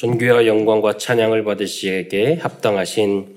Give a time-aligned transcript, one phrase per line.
[0.00, 3.36] 존귀와 영광과 찬양을 받으시기에 합당하신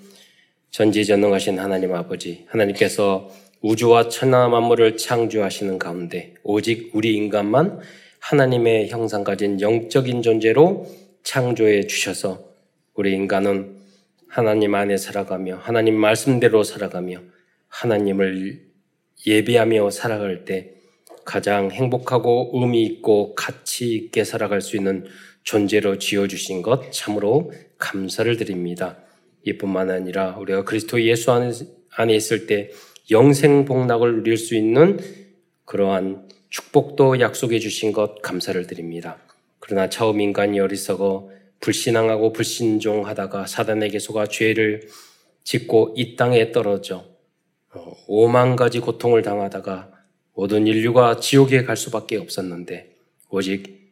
[0.72, 7.82] 전지전능하신 하나님 아버지, 하나님께서 우주와 천하 만물을 창조하시는 가운데 오직 우리 인간만
[8.20, 10.88] 하나님의 형상 가진 영적인 존재로
[11.24, 12.46] 창조해 주셔서
[12.94, 13.76] 우리 인간은
[14.30, 17.18] 하나님 안에 살아가며 하나님 말씀대로 살아가며
[17.68, 18.62] 하나님을
[19.28, 20.76] 예배하며 살아갈 때
[21.26, 25.06] 가장 행복하고 의미 있고 가치 있게 살아갈 수 있는
[25.44, 28.98] 존재로 지어주신 것 참으로 감사를 드립니다.
[29.44, 32.72] 이뿐만 아니라 우리가 그리스도 예수 안에 있을 때
[33.12, 35.00] 영생 복락을 누릴 수 있는
[35.66, 39.18] 그러한 축복도 약속해 주신 것 감사를 드립니다.
[39.60, 41.30] 그러나 처음 인간이 어리석어
[41.60, 44.88] 불신앙하고 불신종하다가 사단에게 속아 죄를
[45.44, 47.06] 짓고 이 땅에 떨어져
[47.74, 49.92] 어, 오만 가지 고통을 당하다가
[50.36, 52.96] 모든 인류가 지옥에 갈 수밖에 없었는데
[53.30, 53.83] 오직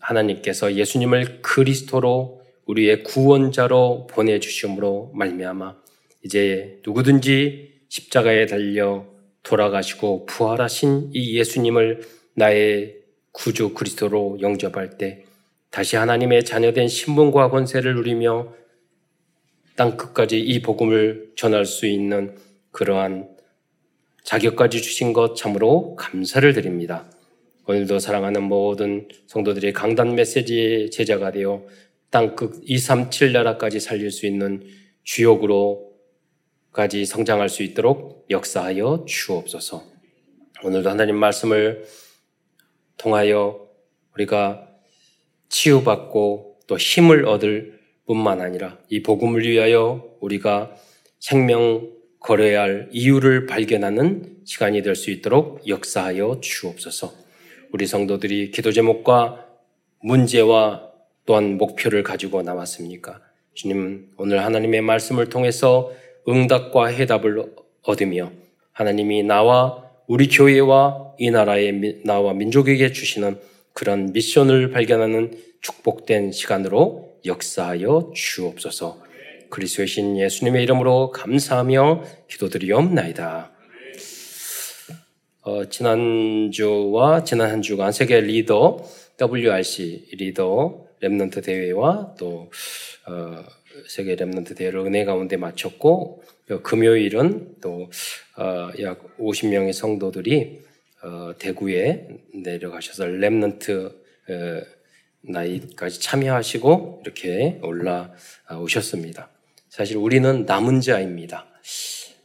[0.00, 5.76] 하나님께서 예수님을 그리스도로 우리의 구원자로 보내주심으로 말미암아
[6.24, 9.06] 이제 누구든지 십자가에 달려
[9.42, 12.02] 돌아가시고 부활하신 이 예수님을
[12.34, 12.96] 나의
[13.32, 15.24] 구주 그리스도로 영접할 때
[15.70, 18.54] 다시 하나님의 자녀된 신분과 권세를 누리며
[19.76, 22.36] 땅 끝까지 이 복음을 전할 수 있는
[22.70, 23.30] 그러한
[24.24, 27.10] 자격까지 주신 것 참으로 감사를 드립니다.
[27.70, 31.64] 오늘도 사랑하는 모든 성도들이 강단 메시지의 제자가 되어
[32.10, 34.64] 땅끝 237 나라까지 살릴 수 있는
[35.04, 35.86] 주역으로까지
[37.06, 39.84] 성장할 수 있도록 역사하여 주옵소서.
[40.64, 41.84] 오늘도 하나님 말씀을
[42.96, 43.68] 통하여
[44.14, 44.68] 우리가
[45.48, 50.74] 치유받고 또 힘을 얻을 뿐만 아니라 이 복음을 위하여 우리가
[51.20, 57.29] 생명 걸어야 할 이유를 발견하는 시간이 될 수 있도록 역사하여 주옵소서.
[57.72, 59.46] 우리 성도들이 기도 제목과
[60.02, 60.90] 문제와
[61.24, 63.20] 또한 목표를 가지고 나왔습니까?
[63.54, 65.92] 주님, 오늘 하나님의 말씀을 통해서
[66.28, 68.32] 응답과 해답을 얻으며
[68.72, 73.38] 하나님이 나와 우리 교회와 이 나라의 나와 민족에게 주시는
[73.72, 78.98] 그런 미션을 발견하는 축복된 시간으로 역사하여 주옵소서.
[79.50, 83.49] 그리스도이신 예수님의 이름으로 감사하며 기도드리옵나이다.
[85.42, 88.84] 어, 지난주와 지난 한 주간 세계 리더
[89.18, 92.50] WRC 리더 remnant 대회와 또
[93.06, 93.44] 어,
[93.88, 96.22] 세계 remnant 대회를 은혜 가운데 마쳤고
[96.62, 97.94] 금요일은 또 약
[98.36, 98.70] 어,
[99.18, 100.60] 50명의 성도들이
[101.02, 104.62] 어, 대구에 내려가셔서 remnant 어,
[105.22, 109.30] 나이까지 참여하시고 이렇게 올라오셨습니다.
[109.70, 111.46] 사실 우리는 남은 자입니다.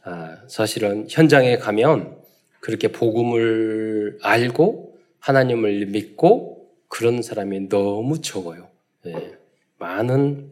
[0.02, 2.25] 아, 사실은 현장에 가면
[2.66, 8.68] 그렇게 복음을 알고 하나님을 믿고 그런 사람이 너무 적어요.
[9.06, 9.38] 예,
[9.78, 10.50] 많은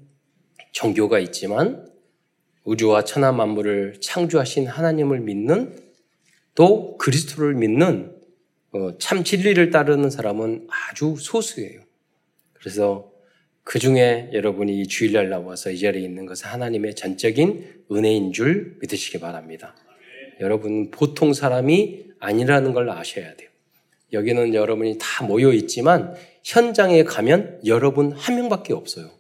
[0.71, 1.91] 종교가 있지만
[2.63, 5.77] 우주와 천하 만물을 창조하신 하나님을 믿는
[6.55, 8.15] 또 그리스도를 믿는
[8.71, 11.81] 어, 참 진리를 따르는 사람은 아주 소수예요.
[12.53, 13.11] 그래서
[13.65, 19.19] 그 중에 여러분이 이 주일날 나와서 이 자리에 있는 것은 하나님의 전적인 은혜인 줄 믿으시기
[19.19, 19.75] 바랍니다.
[20.41, 23.49] 여러분 보통 사람이 아니라는 걸 아셔야 돼요.
[24.13, 29.11] 여기는 여러분이 다 모여 있지만 현장에 가면 여러분 한 명밖에 없어요.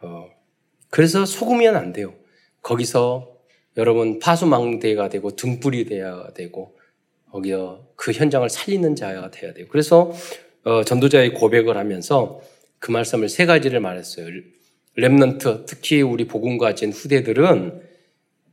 [0.00, 0.28] 어,
[0.90, 2.14] 그래서 속으면 안 돼요.
[2.62, 3.36] 거기서
[3.76, 6.76] 여러분 파수망대가 되고 등불이 돼야 되고
[7.30, 9.66] 거기서 그 현장을 살리는 자가 돼야 돼요.
[9.68, 10.12] 그래서
[10.64, 12.40] 어, 전도자의 고백을 하면서
[12.78, 14.26] 그 말씀을 세 가지를 말했어요.
[14.98, 17.85] Remnant, 특히 우리 복음 가진 후대들은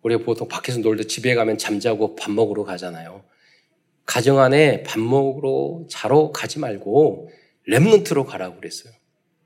[0.04, 3.24] 우리가 보통 밖에서 놀다 집에 가면 잠자고 밥 먹으러 가잖아요.
[4.06, 7.30] 가정 안에 밥 먹으러 자러 가지 말고
[7.68, 8.94] remnant로 가라고 그랬어요.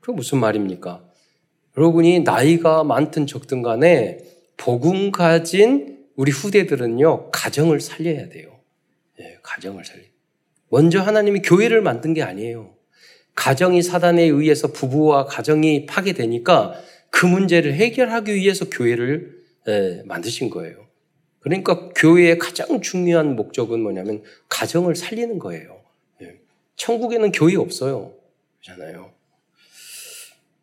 [0.00, 1.04] 그게 무슨 말입니까?
[1.76, 4.18] 여러분이 나이가 많든 적든 간에
[4.56, 8.58] 복음 가진 우리 후대들은요, 가정을 살려야 돼요.
[9.20, 10.02] 예, 가정을 살려.
[10.68, 12.74] 먼저 하나님이 교회를 만든 게 아니에요.
[13.36, 16.74] 가정이 사단에 의해서 부부와 가정이 파괴되니까
[17.10, 19.37] 그 문제를 해결하기 위해서 교회를 예,
[20.04, 20.86] 만드신 거예요.
[21.40, 25.80] 그러니까 교회의 가장 중요한 목적은 뭐냐면 가정을 살리는 거예요.
[26.22, 26.40] 예.
[26.76, 28.14] 천국에는 교회 없어요.
[28.60, 29.12] 그렇잖아요.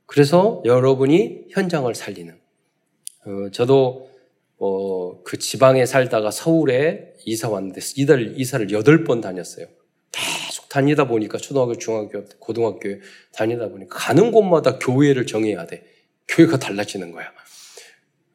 [0.05, 2.39] 그래서 여러분이 현장을 살리는.
[3.25, 4.09] 어, 저도
[4.57, 9.67] 어, 그 지방에 살다가 서울에 이사 왔는데 이달 이사를 여덟 번 다녔어요.
[10.11, 12.99] 계속 다니다 보니까 초등학교, 중학교, 고등학교
[13.33, 15.83] 다니다 보니까 가는 곳마다 교회를 정해야 돼.
[16.27, 17.31] 교회가 달라지는 거야.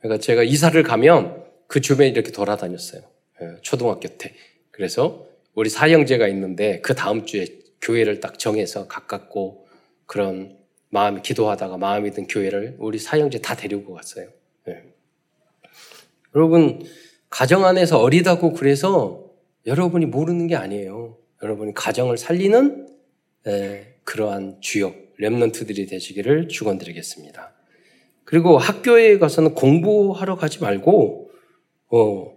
[0.01, 3.03] 그러니까 제가 이사를 가면 그 주변에 이렇게 돌아다녔어요.
[3.43, 4.35] 예, 초등학교 때.
[4.71, 7.47] 그래서 우리 사형제가 있는데 그 다음 주에
[7.81, 9.67] 교회를 딱 정해서 가깝고
[10.07, 10.59] 그런
[10.89, 14.29] 마음 기도하다가 마음이 든 교회를 우리 사형제 다 데리고 갔어요.
[14.67, 14.83] 네.
[16.35, 16.85] 여러분
[17.29, 19.31] 가정 안에서 어리다고 그래서
[19.67, 21.17] 여러분이 모르는 게 아니에요.
[21.43, 22.89] 여러분이 가정을 살리는
[23.47, 27.55] 에, 그러한 주역 렘넌트들이 되시기를 축원드리겠습니다.
[28.31, 31.33] 그리고 학교에 가서는 공부하러 가지 말고
[31.89, 32.33] 어,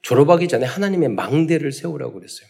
[0.00, 2.48] 졸업하기 전에 하나님의 망대를 세우라고 그랬어요.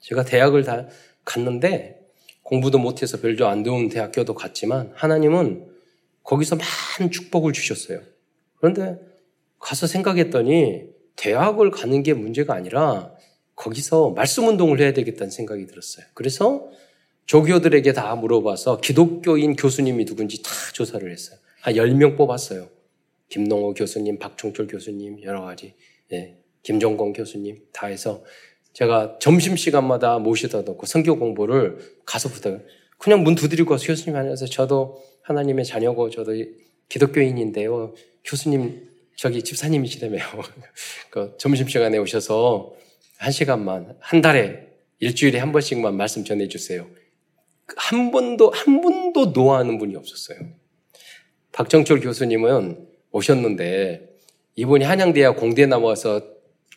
[0.00, 0.88] 제가 대학을 다
[1.26, 2.00] 갔는데
[2.42, 5.66] 공부도 못해서 별로 안 좋은 대학교도 갔지만 하나님은
[6.22, 8.00] 거기서 많은 축복을 주셨어요.
[8.56, 8.98] 그런데
[9.58, 10.84] 가서 생각했더니
[11.16, 13.12] 대학을 가는 게 문제가 아니라
[13.56, 16.06] 거기서 말씀 운동을 해야 되겠다는 생각이 들었어요.
[16.14, 16.70] 그래서
[17.26, 21.38] 조교들에게 다 물어봐서 기독교인 교수님이 누군지 다 조사를 했어요.
[21.62, 22.68] 한 10명 뽑았어요.
[23.28, 25.74] 김동호 교수님, 박종철 교수님, 여러 가지,
[26.12, 28.24] 예, 김종건 교수님 다 해서
[28.72, 32.58] 제가 점심시간마다 모시다 놓고 성교 공부를 가서 부터
[32.98, 34.48] 그냥 문 두드리고 가서 교수님 안녕하세요.
[34.48, 36.32] 저도 하나님의 자녀고 저도
[36.88, 37.94] 기독교인인데요.
[38.24, 40.22] 교수님 저기 집사님이시라며요.
[41.10, 42.74] 그 점심시간에 오셔서
[43.18, 44.66] 한 시간만 한 달에
[44.98, 46.86] 일주일에 한 번씩만 말씀 전해주세요.
[47.76, 50.61] 한 번도 한 번도 노하는 분이 없었어요.
[51.52, 54.08] 박정철 교수님은 오셨는데
[54.56, 56.22] 이분이 한양대학 공대 나와서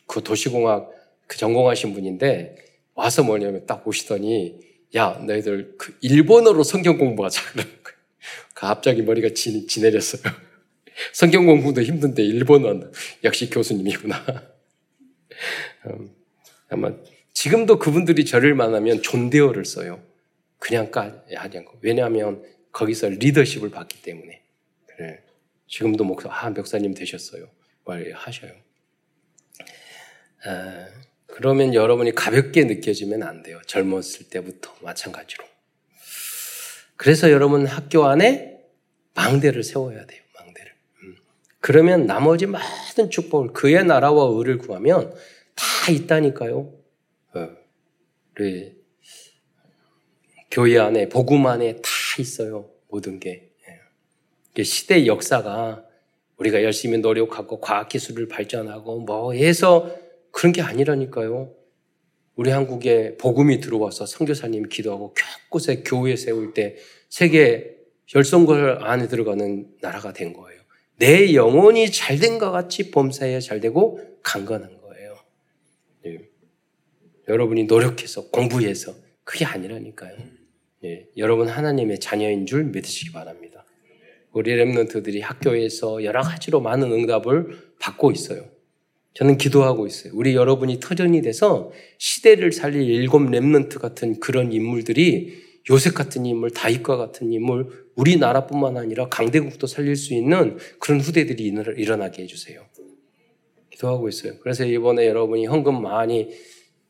[0.06, 0.92] 그 도시공학
[1.28, 2.58] 그 전공하신 분인데
[2.94, 4.60] 와서 뭐냐면 딱 보시더니
[4.96, 7.98] 야 너희들 그 일본어로 성경 공부하자 그러는 거예요.
[8.54, 10.22] 갑자기 머리가 지, 지 내렸어요.
[11.12, 12.90] 성경 공부도 힘든데 일본어
[13.24, 14.24] 역시 교수님이구나.
[15.88, 16.16] 음,
[16.70, 16.94] 아마
[17.34, 20.02] 지금도 그분들이 저를 만나면 존대어를 써요.
[20.58, 21.78] 그냥 까 하냐고.
[21.82, 24.45] 왜냐하면 거기서 리더십을 받기 때문에.
[25.68, 27.48] 지금도 목사, 아, 목사님 되셨어요.
[27.86, 28.52] 말 하셔요.
[30.46, 30.88] 아,
[31.28, 33.60] 그러면 여러분이 가볍게 느껴지면 안 돼요.
[33.68, 35.44] 젊었을 때부터 마찬가지로.
[36.98, 38.60] 그래서 여러분 학교 안에
[39.14, 40.22] 망대를 세워야 돼요.
[40.36, 40.72] 망대를.
[41.04, 41.16] 음.
[41.60, 45.14] 그러면 나머지 모든 축복을 그의 나라와 의를 구하면
[45.56, 46.74] 다 있다니까요.
[47.34, 47.50] 어.
[50.52, 51.90] 교회 안에 복음 안에 다
[52.20, 52.70] 있어요.
[52.88, 53.52] 모든 게.
[54.58, 54.64] 예.
[54.64, 55.86] 시대 역사가
[56.38, 59.90] 우리가 열심히 노력하고 과학기술을 발전하고 뭐 해서
[60.32, 61.54] 그런 게 아니라니까요.
[62.36, 65.14] 우리 한국에 복음이 들어와서 선교사님이 기도하고
[65.50, 66.76] 곳곳에 교회 세울 때
[67.10, 67.78] 세계
[68.14, 70.62] 열성걸 안에 들어가는 나라가 된 거예요.
[70.98, 75.16] 내 영혼이 잘 된 것 같이 범사에 잘 되고 강건한 거예요.
[76.04, 76.20] 네.
[77.30, 78.94] 여러분이 노력해서 공부해서
[79.24, 80.18] 그게 아니라니까요.
[80.84, 81.08] 네.
[81.18, 83.55] 여러분 하나님의 자녀인 줄 믿으시기 바랍니다.
[84.36, 88.44] 우리 remnant들이 학교에서 여러 가지로 많은 응답을 받고 있어요.
[89.14, 90.12] 저는 기도하고 있어요.
[90.14, 95.42] 우리 여러분이 터전이 돼서 시대를 살릴 일곱 remnant 같은 그런 인물들이
[95.72, 101.44] 요셉 같은 인물, 다윗과 같은 인물, 우리나라뿐만 아니라 강대국도 살릴 수 있는 그런 후대들이
[101.78, 102.62] 일어나게 해주세요.
[103.72, 104.34] 기도하고 있어요.
[104.42, 106.30] 그래서 이번에 여러분이 헌금 많이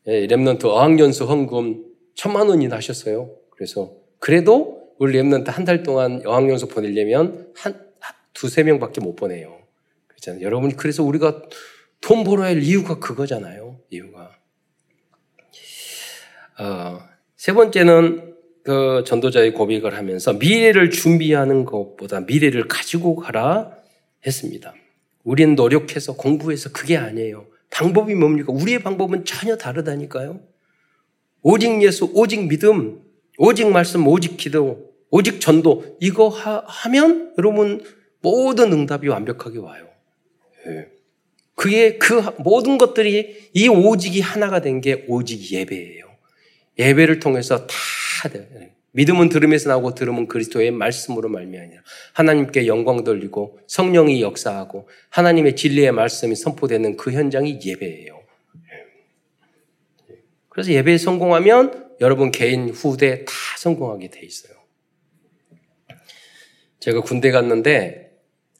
[0.04, 1.84] remnant 어학연수 헌금
[2.16, 3.36] 천만 원이나 내셨어요.
[3.50, 7.86] 그래서 그래도 우리 remnant 한 달 동안 어학연수 보내려면 한
[8.32, 9.58] 두세 명밖에 못 보내요.
[10.08, 10.42] 그렇잖아요.
[10.42, 11.42] 여러분 그래서 우리가
[12.00, 13.80] 돈 벌어야 할 이유가 그거잖아요.
[13.90, 14.30] 이유가.
[16.58, 17.00] 어,
[17.36, 18.34] 세 번째는
[18.64, 23.72] 그 전도자의 고백을 하면서 미래를 준비하는 것보다 미래를 가지고 가라
[24.26, 24.74] 했습니다.
[25.22, 27.46] 우리는 노력해서 공부해서 그게 아니에요.
[27.70, 28.52] 방법이 뭡니까?
[28.52, 30.40] 우리의 방법은 전혀 다르다니까요.
[31.42, 33.02] 오직 예수, 오직 믿음,
[33.38, 37.82] 오직 말씀, 오직 기도, 오직 전도 이거 하, 면 여러분
[38.20, 39.86] 모든 응답이 완벽하게 와요.
[40.66, 40.88] 네.
[41.54, 46.04] 그게 그 모든 것들이 이 오직이 하나가 된 게 오직 예배예요.
[46.78, 47.74] 예배를 통해서 다
[48.92, 51.72] 믿음은 들음에서 나오고 들음은 그리스도의 말씀으로 말미암아
[52.14, 58.20] 하나님께 영광 돌리고 성령이 역사하고 하나님의 진리의 말씀이 선포되는 그 현장이 예배예요.
[60.56, 64.56] 그래서 예배에 성공하면 여러분 개인 후대 다 성공하게 돼 있어요.
[66.80, 68.16] 제가 군대 갔는데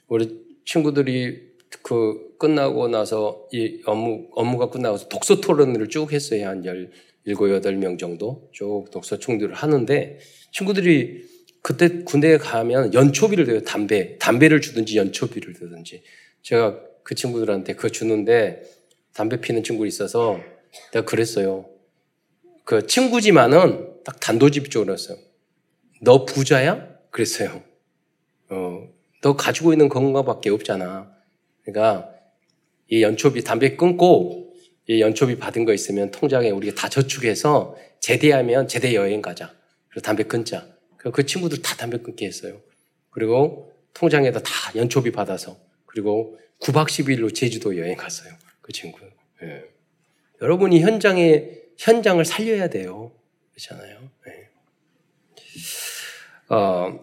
[0.06, 6.48] 우리 친구들이 그 끝나고 나서 이 업무, 업무가 끝나고서 독서 토론을 쭉 했어요.
[6.48, 6.90] 한 17,
[7.24, 10.18] 8명 정도 쭉 독서 총들을 하는데
[10.52, 11.24] 친구들이
[11.62, 13.62] 그때 군대에 가면 연초비를 줘요.
[13.62, 14.18] 담배.
[14.18, 16.02] 담배를 주든지 연초비를 주든지.
[16.42, 18.64] 제가 그 친구들한테 그거 주는데
[19.14, 20.38] 담배 피는 친구 있어서
[20.92, 21.70] 내가 그랬어요.
[22.66, 25.16] 그 친구지만은 딱 단도직입적으로 했어요.
[26.02, 26.88] 너 부자야?
[27.10, 27.62] 그랬어요.
[28.50, 28.88] 어,
[29.22, 31.08] 너 가지고 있는 건가밖에 없잖아.
[31.62, 32.10] 그러니까
[32.88, 34.52] 이 연초비 담배 끊고
[34.88, 39.54] 이 연초비 받은 거 있으면 통장에 우리가 다 저축해서 제대하면 제대 여행 가자.
[39.88, 40.66] 그리고 담배 끊자.
[40.96, 42.60] 그 친구들 다 담배 끊게 했어요.
[43.10, 45.56] 그리고 통장에다 다 연초비 받아서
[45.86, 48.32] 그리고 9박 10일로 제주도 여행 갔어요.
[48.60, 48.98] 그 친구.
[49.44, 49.62] 예.
[50.42, 53.12] 여러분이 현장에 현장을 살려야 돼요.
[53.54, 53.98] 그렇잖아요.
[54.28, 54.48] 예.
[56.48, 57.00] 어,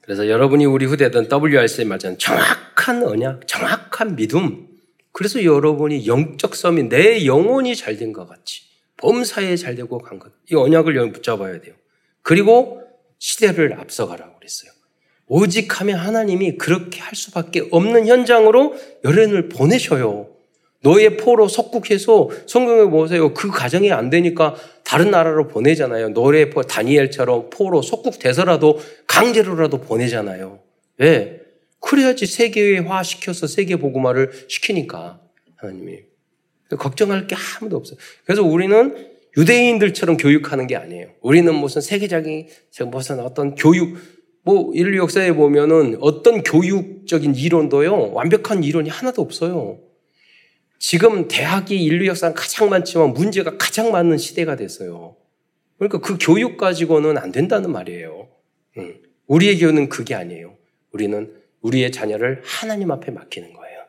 [0.00, 4.66] 그래서 여러분이 우리 후대든 WRC에 맞은 정확한 언약, 정확한 믿음.
[5.12, 8.62] 그래서 여러분이 영적 섬이 내 영혼이 잘 된 것 같이
[8.96, 10.32] 범사에 잘 되고 간 것.
[10.50, 11.74] 이 언약을 붙잡아야 돼요.
[12.22, 12.82] 그리고
[13.18, 14.70] 시대를 앞서가라고 그랬어요.
[15.26, 18.74] 오직 하면 하나님이 그렇게 할 수밖에 없는 현장으로
[19.04, 20.30] 여론을 보내셔요.
[20.80, 23.34] 너의 포로 속국해서 성경에 보세요.
[23.34, 24.54] 그 가정이 안 되니까
[24.84, 26.10] 다른 나라로 보내잖아요.
[26.10, 30.60] 노래 포 다니엘처럼 포로 속국돼서라도 강제로라도 보내잖아요.
[30.98, 31.40] 왜?
[31.80, 35.20] 그래야지 세계화 시켜서 세계 보고마를 시키니까
[35.56, 36.00] 하나님이
[36.78, 37.98] 걱정할 게 아무도 없어요.
[38.24, 41.08] 그래서 우리는 유대인들처럼 교육하는 게 아니에요.
[41.20, 42.48] 우리는 무슨 세계적인
[42.90, 43.96] 무슨 어떤 교육
[44.42, 49.78] 뭐 인류 역사에 보면은 어떤 교육적인 이론도요 완벽한 이론이 하나도 없어요.
[50.78, 55.16] 지금 대학이 인류 역사는 가장 많지만 문제가 가장 많은 시대가 됐어요.
[55.76, 58.28] 그러니까 그 교육 가지고는 안 된다는 말이에요.
[59.26, 60.56] 우리의 교육은 그게 아니에요.
[60.92, 63.80] 우리는 우리의 자녀를 하나님 앞에 맡기는 거예요.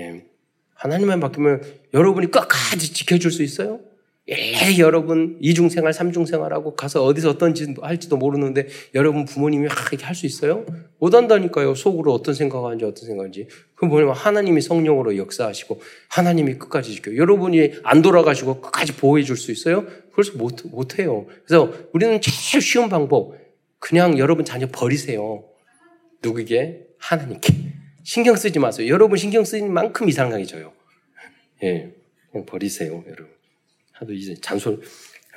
[0.00, 0.26] 예.
[0.74, 1.62] 하나님 앞에 맡기면
[1.94, 3.80] 여러분이 끝까지 지켜줄 수 있어요?
[4.28, 10.26] 예, 여러분 이중생활, 삼중생활하고 가서 어디서 어떤 짓 할지도 모르는데 여러분 부모님이 이렇게 할 수
[10.26, 10.64] 있어요?
[10.98, 11.74] 못 한다니까요.
[11.74, 13.48] 속으로 어떤 생각하는지 어떤 생각인지.
[13.74, 17.16] 그럼 뭐냐면 하나님이 성령으로 역사하시고 하나님이 끝까지 지켜.
[17.16, 19.86] 여러분이 안 돌아가시고 끝까지 보호해 줄 수 있어요?
[20.12, 21.26] 그래서 못, 못 해요.
[21.44, 23.34] 그래서 우리는 제일 쉬운 방법.
[23.80, 25.42] 그냥 여러분 자녀 버리세요.
[26.22, 26.86] 누구에게?
[26.98, 27.52] 하나님께.
[28.04, 28.86] 신경 쓰지 마세요.
[28.88, 30.72] 여러분 신경 쓰는 만큼 이상하게 져요.
[31.64, 31.92] 예.
[32.30, 33.26] 그냥 버리세요, 여러분.
[34.02, 34.78] 하도 이제 잔소리,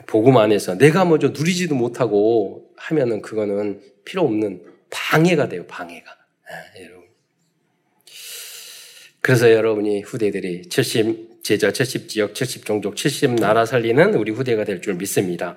[0.08, 6.12] 복음 안에서 내가 먼저 누리지도 못하고 하면은 그거는 필요 없는 방해가 돼요, 방해가.
[6.12, 7.06] 아, 여러분.
[9.22, 14.82] 그래서 여러분이 후대들이 70 제자, 70 지역, 70 종족, 70 나라 살리는 우리 후대가 될
[14.82, 15.56] 줄 믿습니다.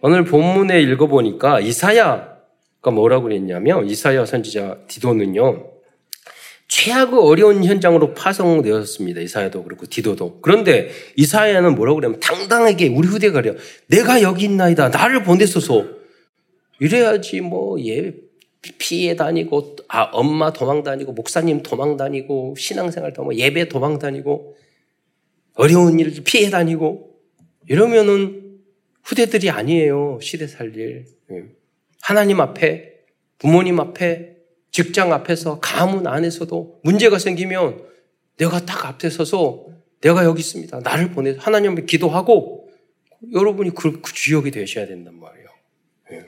[0.00, 5.77] 오늘 본문에 읽어보니까 이사야가 뭐라고 그랬냐면 이사야 선지자 디도는요.
[6.78, 9.20] 최악의 어려운 현장으로 파송되었습니다.
[9.22, 10.40] 이사야도 그렇고 디도도.
[10.42, 13.56] 그런데 이사야는 뭐라고 그러냐면 당당하게 우리 후대가 그래요.
[13.88, 14.90] 내가 여기 있나이다.
[14.90, 15.84] 나를 보내소서.
[16.78, 18.14] 이래야지 뭐얘
[18.78, 24.54] 피해 다니고 아 엄마 도망 다니고 목사님 도망 다니고 신앙생활 도망 예배 도망 다니고
[25.54, 27.10] 어려운 일을 피해 다니고
[27.66, 28.60] 이러면은
[29.02, 30.20] 후대들이 아니에요.
[30.22, 31.06] 시대 살릴.
[31.32, 31.44] 예.
[32.02, 32.92] 하나님 앞에
[33.38, 34.37] 부모님 앞에
[34.78, 37.82] 직장 앞에서 가문 안에서도 문제가 생기면
[38.36, 39.66] 내가 딱 앞에 서서
[40.00, 40.78] 내가 여기 있습니다.
[40.84, 42.70] 나를 보내 하나님께 기도하고
[43.34, 45.48] 여러분이 그, 그 주역이 되셔야 된단 말이에요.
[46.12, 46.26] 예.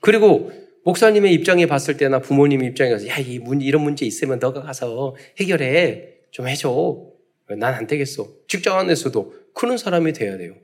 [0.00, 0.50] 그리고
[0.82, 5.14] 목사님의 입장에 봤을 때나 부모님 입장에 가서 야, 이 문, 이런 문제 있으면 너가 가서
[5.38, 6.08] 해결해.
[6.32, 7.06] 좀 해줘.
[7.50, 8.26] 난 안 되겠어.
[8.48, 10.56] 직장 안에서도 그런 사람이 돼야 돼요.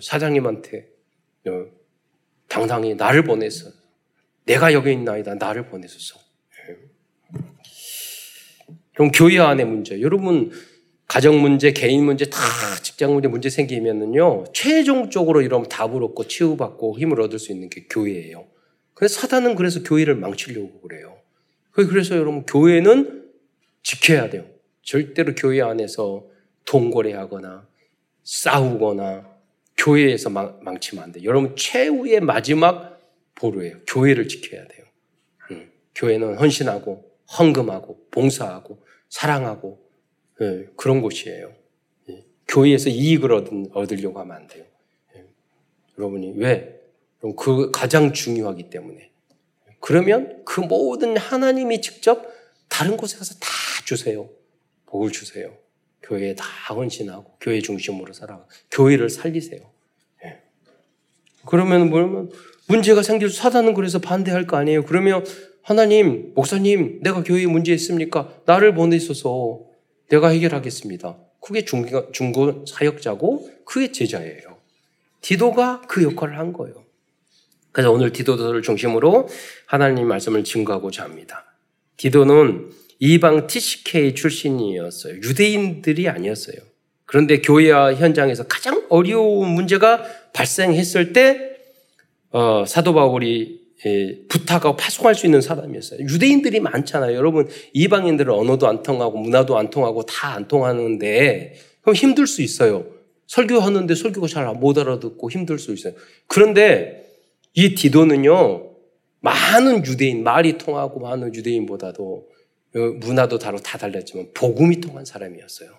[0.00, 0.88] 사장님한테
[1.46, 1.66] 어,
[2.48, 3.70] 당당히 나를 보내서
[4.46, 5.36] 내가 여기 있나이다.
[5.36, 6.21] 나를 보내소서.
[9.02, 10.00] 그럼 교회 안의 문제.
[10.00, 10.52] 여러분,
[11.08, 12.38] 가정 문제, 개인 문제, 다
[12.84, 18.46] 직장 문제, 문제 생기면은요, 최종적으로 이런 답을 얻고 치유받고 힘을 얻을 수 있는 게 교회예요.
[18.94, 21.18] 그래서 사단은 그래서 교회를 망치려고 그래요.
[21.72, 23.24] 그래서 여러분, 교회는
[23.82, 24.44] 지켜야 돼요.
[24.82, 26.24] 절대로 교회 안에서
[26.64, 27.66] 동거래하거나
[28.22, 29.28] 싸우거나
[29.78, 31.24] 교회에서 망, 망치면 안 돼요.
[31.24, 33.00] 여러분, 최후의 마지막
[33.34, 33.78] 보루예요.
[33.88, 34.86] 교회를 지켜야 돼요.
[35.50, 39.78] 음, 교회는 헌신하고 헌금하고 봉사하고 사랑하고
[40.40, 41.52] 예, 그런 곳이에요.
[42.08, 44.64] 예, 교회에서 이익을 얻은, 얻으려고 하면 안 돼요.
[45.14, 45.24] 예,
[45.98, 46.80] 여러분이 왜?
[47.38, 49.10] 그 가장 중요하기 때문에.
[49.80, 52.26] 그러면 그 모든 하나님이 직접
[52.68, 53.48] 다른 곳에 가서 다
[53.84, 54.30] 주세요.
[54.86, 55.52] 복을 주세요.
[56.02, 59.60] 교회에 다 헌신하고 교회 중심으로 살아가 교회를 살리세요.
[60.24, 60.40] 예.
[61.46, 62.30] 그러면 뭐냐면
[62.66, 64.84] 문제가 생길 사단은 그래서 반대할 거 아니에요.
[64.84, 65.24] 그러면
[65.62, 68.34] 하나님, 목사님, 내가 교회에 문제 있습니까?
[68.46, 69.60] 나를 보내소서.
[70.08, 71.16] 내가 해결하겠습니다.
[71.40, 74.58] 그게 중고 사역자고 그게 제자예요.
[75.22, 76.84] 디도가 그 역할을 한 거예요.
[77.70, 79.28] 그래서 오늘 디도를 중심으로
[79.66, 81.44] 하나님 말씀을 증거하고자 합니다.
[81.96, 85.14] 디도는 이방 TCK 출신이었어요.
[85.14, 86.56] 유대인들이 아니었어요.
[87.06, 91.56] 그런데 교회와 현장에서 가장 어려운 문제가 발생했을 때
[92.30, 93.61] 어, 사도 바울이 예,
[94.28, 96.00] 부탁하고 파송할 수 있는 사람이었어요.
[96.00, 97.16] 유대인들이 많잖아요.
[97.16, 102.86] 여러분, 이방인들은 언어도 안 통하고 문화도 안 통하고 다 안 통하는데 그럼 힘들 수 있어요.
[103.26, 105.94] 설교하는데 설교가 잘 못 알아듣고 힘들 수 있어요.
[106.26, 107.06] 그런데
[107.54, 108.70] 이 디도는요,
[109.20, 112.28] 많은 유대인, 말이 통하고 많은 유대인보다도
[112.74, 115.70] 어, 문화도 다로 다 달랐지만 복음이 통한 사람이었어요.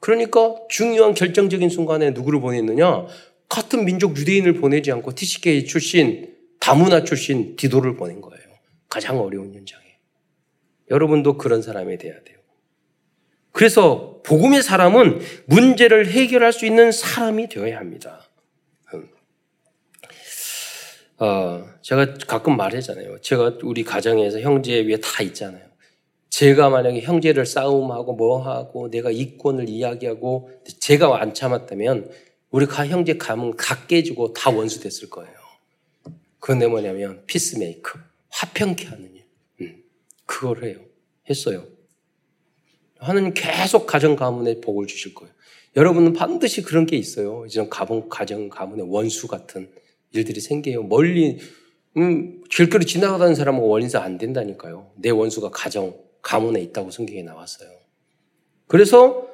[0.00, 3.06] 그러니까 중요한 결정적인 순간에 누구를 보냈느냐?
[3.48, 8.44] 같은 민족 유대인을 보내지 않고 TCK 출신, 다문화 출신 디도를 보낸 거예요.
[8.88, 9.84] 가장 어려운 현장에.
[10.90, 12.38] 여러분도 그런 사람이 돼야 돼요.
[13.52, 18.28] 그래서 복음의 사람은 문제를 해결할 수 있는 사람이 되어야 합니다.
[18.92, 19.08] 음.
[21.18, 23.20] 어, 제가 가끔 말하잖아요.
[23.22, 25.64] 제가 우리 가정에서 형제 위에 다 있잖아요.
[26.28, 32.10] 제가 만약에 형제를 싸움하고 뭐 하고 내가 이권을 이야기하고 제가 안 참았다면
[32.50, 35.35] 우리 가 형제 감은 다 깨지고 다 원수 됐을 거예요.
[36.46, 37.98] 그건 뭐냐면 피스메이커
[38.28, 39.24] 화평케 하는 일.
[39.62, 39.82] 음,
[40.26, 40.76] 그걸 해요.
[41.28, 41.66] 했어요.
[43.00, 45.34] 하나님 계속 가정 가문에 복을 주실 거예요.
[45.74, 47.44] 여러분은 반드시 그런 게 있어요.
[47.48, 49.68] 이제 가정 가정 가문의 원수 같은
[50.12, 50.84] 일들이 생겨요.
[50.84, 51.40] 멀리
[51.96, 54.92] 음, 길거리 지나가다는 사람은 원인사 안 된다니까요.
[54.94, 57.68] 내 원수가 가정 가문에 있다고 성경에 나왔어요.
[58.68, 59.26] 그래서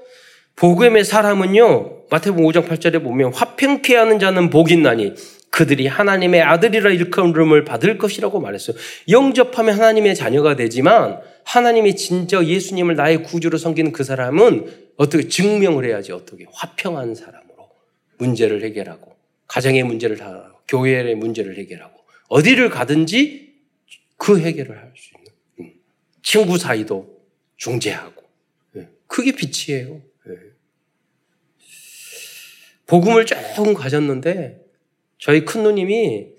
[0.57, 2.07] 복음의 사람은요.
[2.11, 5.12] 마태복음 5장 8절에 보면 화평케 하는 자는 복이 나니
[5.52, 8.75] 그들이 하나님의 아들이라 일컬음을 받을 것이라고 말했어요.
[9.11, 16.12] 영접하면 하나님의 자녀가 되지만 하나님이 진짜 예수님을 나의 구주로 섬기는 그 사람은 어떻게 증명을 해야지
[16.12, 17.68] 어떻게 화평한 사람으로
[18.16, 19.14] 문제를 해결하고
[19.47, 23.52] 가정의 문제를 다 교회의 문제를 해결하고 어디를 가든지
[24.16, 25.75] 그 해결을 할 수 있는 음.
[26.23, 27.21] 친구 사이도
[27.59, 28.23] 중재하고
[28.76, 28.88] 예.
[29.06, 30.00] 그게 빛이에요.
[30.28, 30.32] 예.
[32.87, 34.62] 복음을 조금 가졌는데
[35.23, 36.31] 저희 큰 누님이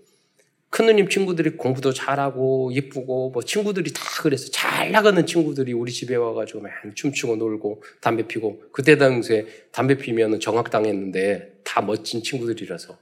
[0.69, 4.49] 큰 누님 친구들이 공부도 잘하고 예쁘고 뭐 친구들이 다 그랬어요.
[4.51, 10.41] 잘 나가는 친구들이 우리 집에 와가지고 맨 춤추고 놀고 담배 피고 그때 당시에 담배 피면
[10.41, 12.97] 정학당했는데 다 멋진 친구들이라서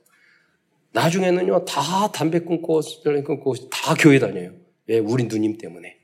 [0.92, 2.80] 나중에는요 다 담배 끊고
[3.26, 4.52] 끊고 다 교회 다녀요.
[4.86, 5.98] 왜 우리 누님 때문에.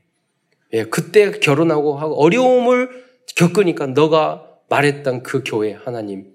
[0.73, 3.05] 예, 그때 결혼하고 하고 어려움을
[3.35, 6.25] 겪으니까 너가 말했던 그 교회 하나님이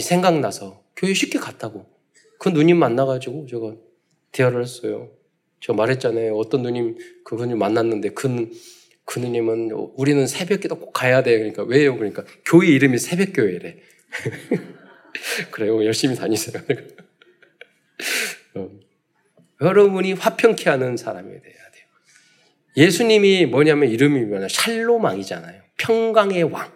[0.00, 1.97] 생각나서 교회 쉽게 갔다고.
[2.38, 3.74] 그 누님 만나가지고 제가
[4.32, 5.10] 대화를 했어요.
[5.60, 6.36] 저 말했잖아요.
[6.36, 8.50] 어떤 누님, 그 누님 만났는데 그,
[9.04, 11.36] 그 누님은 우리는 새벽 기도 꼭 가야 돼.
[11.38, 11.96] 그러니까 왜요?
[11.96, 13.76] 그러니까 교회 이름이 새벽 교회래.
[15.50, 15.84] 그래요.
[15.84, 16.62] 열심히 다니세요.
[18.54, 18.70] 어.
[19.60, 21.84] 여러분이 화평케 하는 사람이 돼야 돼요.
[22.76, 25.62] 예수님이 뭐냐면 이름이 뭐냐 샬로망이잖아요.
[25.78, 26.70] 평강의 왕.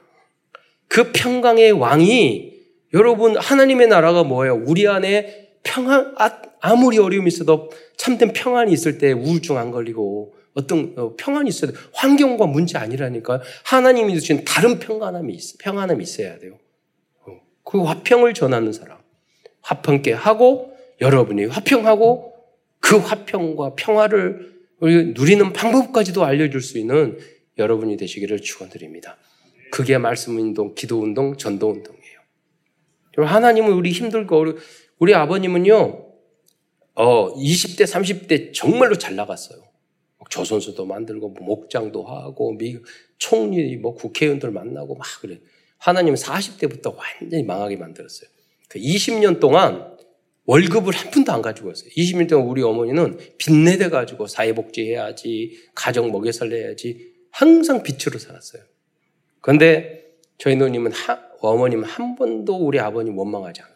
[0.89, 2.53] 그 평강의 왕이
[2.95, 4.63] 여러분 하나님의 나라가 뭐예요?
[4.67, 10.95] 우리 안에 평안, 아, 아무리 어려움이 있어도 참된 평안이 있을 때 우울증 안 걸리고 어떤
[10.97, 13.41] 어, 평안이 있어도 환경과 문제 아니라니까요.
[13.65, 16.59] 하나님이 주신 다른 평안함이 있어, 평안함이 있어야 돼요.
[17.27, 18.99] 어, 그 화평을 전하는 사람.
[19.63, 22.35] 화평케 하고 여러분이 화평하고
[22.81, 27.19] 그 화평과 평화를 누리는 방법까지도 알려줄 수 있는
[27.59, 29.17] 여러분이 되시기를 축원드립니다.
[29.71, 32.19] 그게 말씀 운동, 기도 운동, 전도 운동이에요.
[33.17, 34.59] 하나님은 우리 힘들고
[35.03, 36.07] 우리 아버님은요,
[36.95, 39.61] 어, 20대, 30대 정말로 잘 나갔어요.
[40.31, 42.79] 조선소도 만들고, 뭐 목장도 하고, 미,
[43.19, 45.41] 총리, 뭐 국회의원들 만나고 막 그래.
[45.79, 48.31] 하나님은 40대부터 완전히 망하게 만들었어요.
[48.69, 49.93] 그 20년 동안
[50.45, 51.91] 월급을 한 푼도 안 가지고 왔어요.
[51.91, 58.63] 20년 동안 우리 어머니는 빚내대 가지고 사회복지 해야지, 가정 먹여 살려야지, 항상 빚으로 살았어요.
[59.41, 63.72] 그런데 저희 누님은 하, 어머님은 한 번도 우리 아버님 원망하지 않았어요.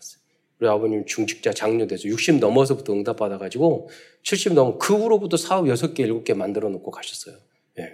[0.58, 3.90] 우리 아버님 중직자 장녀돼서 60 넘어서부터 응답 받아가지고
[4.22, 7.36] 70 넘어 그 후로부터 사업 6개, 7개 만들어 놓고 가셨어요.
[7.78, 7.92] 예.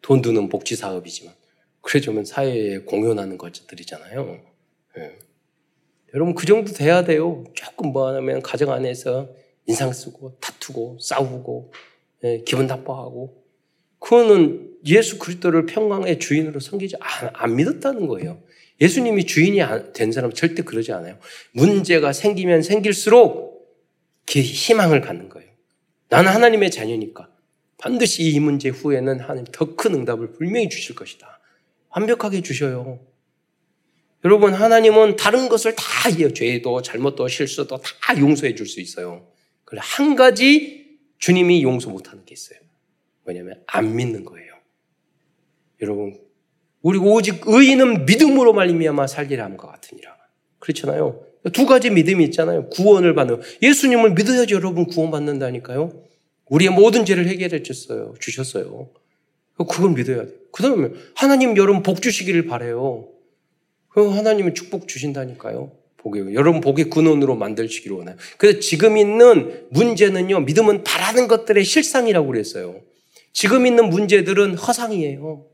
[0.00, 1.34] 돈 드는 복지 사업이지만.
[1.82, 4.40] 그래주면 사회에 공연하는 것들이잖아요.
[4.98, 5.18] 예.
[6.14, 7.44] 여러분 그 정도 돼야 돼요.
[7.54, 9.28] 조금 뭐 하냐면 가정 안에서
[9.66, 11.72] 인상 쓰고 다투고 싸우고
[12.24, 13.44] 예, 기분 나빠하고
[13.98, 18.42] 그거는 예수 그리스도를 평강의 주인으로 섬기지 안, 안 믿었다는 거예요.
[18.80, 19.60] 예수님이 주인이
[19.94, 21.18] 된 사람은 절대 그러지 않아요.
[21.52, 23.54] 문제가 생기면 생길수록
[24.26, 25.50] 그 희망을 갖는 거예요.
[26.08, 27.28] 나는 하나님의 자녀니까
[27.78, 31.40] 반드시 이 문제 후에는 하나님 더 큰 응답을 분명히 주실 것이다.
[31.90, 33.00] 완벽하게 주셔요.
[34.24, 39.28] 여러분, 하나님은 다른 것을 다 이해, 죄도, 잘못도, 실수도 다 용서해 줄 수 있어요.
[39.64, 42.58] 그런데 한 가지 주님이 용서 못하는 게 있어요.
[43.24, 44.54] 뭐냐면, 안 믿는 거예요.
[45.82, 46.18] 여러분,
[46.84, 50.14] 우리 오직 의인은 믿음으로 말미암아 살리라 함과 같으니라.
[50.58, 51.18] 그렇잖아요.
[51.54, 52.68] 두 가지 믿음이 있잖아요.
[52.68, 55.92] 구원을 받는 예수님을 믿어야지 여러분 구원받는다니까요.
[56.50, 58.14] 우리의 모든 죄를 해결해 주셨어요.
[58.20, 58.90] 주셨어요.
[59.56, 60.34] 그걸 믿어야 돼요.
[60.52, 63.08] 그 다음에 하나님 여러분 복 주시기를 바래요.
[63.88, 65.72] 하나님이 축복 주신다니까요.
[65.96, 68.16] 복이 여러분 복의 근원으로 만들시기를 원해요.
[68.36, 70.40] 그래서 지금 있는 문제는요.
[70.40, 72.82] 믿음은 바라는 것들의 실상이라고 그랬어요.
[73.32, 75.46] 지금 있는 문제들은 허상이에요.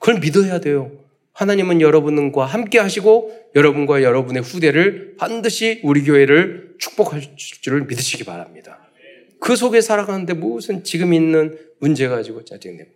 [0.00, 0.90] 어, 그걸 믿어야 돼요.
[1.32, 8.90] 하나님은 여러분과 함께 하시고 여러분과 여러분의 후대를 반드시 우리 교회를 축복할 줄을 믿으시기 바랍니다.
[9.38, 12.90] 그 속에 살아가는데 무슨 지금 있는 문제 가지고 짜증내고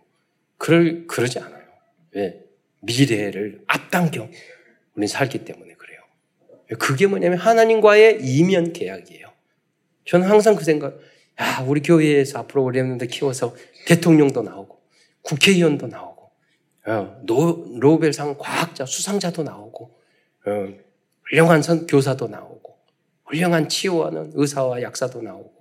[0.57, 1.63] 그럴 그러지 않아요.
[2.11, 2.41] 왜?
[2.81, 4.27] 미래를 앞당겨
[4.93, 5.99] 우리는 살기 때문에 그래요.
[6.77, 9.27] 그게 뭐냐면 하나님과의 이면 계약이에요.
[10.05, 10.99] 저는 항상 그 생각,
[11.41, 13.55] 야, 우리 교회에서 앞으로 우리 랩런들 키워서
[13.87, 14.79] 대통령도 나오고
[15.23, 16.14] 국회의원도 나오고
[16.87, 19.97] 어, 노, 노벨상 과학자 수상자도 나오고
[20.45, 20.67] 어,
[21.23, 22.77] 훌륭한 선 교사도 나오고
[23.25, 25.53] 훌륭한 치유하는 의사와 약사도 나오고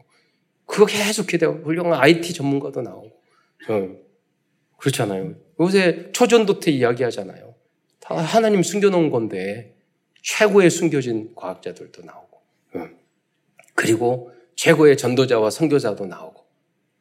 [0.67, 3.23] 그거 계속 기대고 훌륭한 IT 전문가도 나오고
[3.69, 3.97] 어,
[4.77, 5.35] 그렇잖아요.
[5.61, 7.55] 요새 초전도태 이야기 하잖아요.
[8.01, 9.75] 다 하나님 숨겨놓은 건데
[10.23, 12.41] 최고의 숨겨진 과학자들도 나오고
[13.75, 16.45] 그리고 최고의 전도자와 선교자도 나오고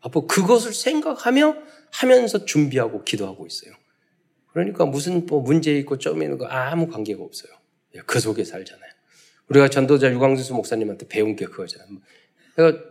[0.02, 1.56] 앞으로 그것을 생각하며
[1.92, 3.74] 하면서 준비하고 기도하고 있어요.
[4.54, 7.52] 그러니까 무슨 뭐 문제 있고 점 있는 거 아무 관계가 없어요.
[7.96, 8.92] 예, 그 속에 살잖아요.
[9.50, 11.90] 우리가 전도자 유광수 목사님한테 배운 게 그거잖아요.
[12.56, 12.84] 그러니까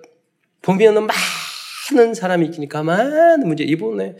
[0.60, 3.64] 보면은 많은 사람이 있으니까 많은 문제.
[3.64, 4.16] 이번에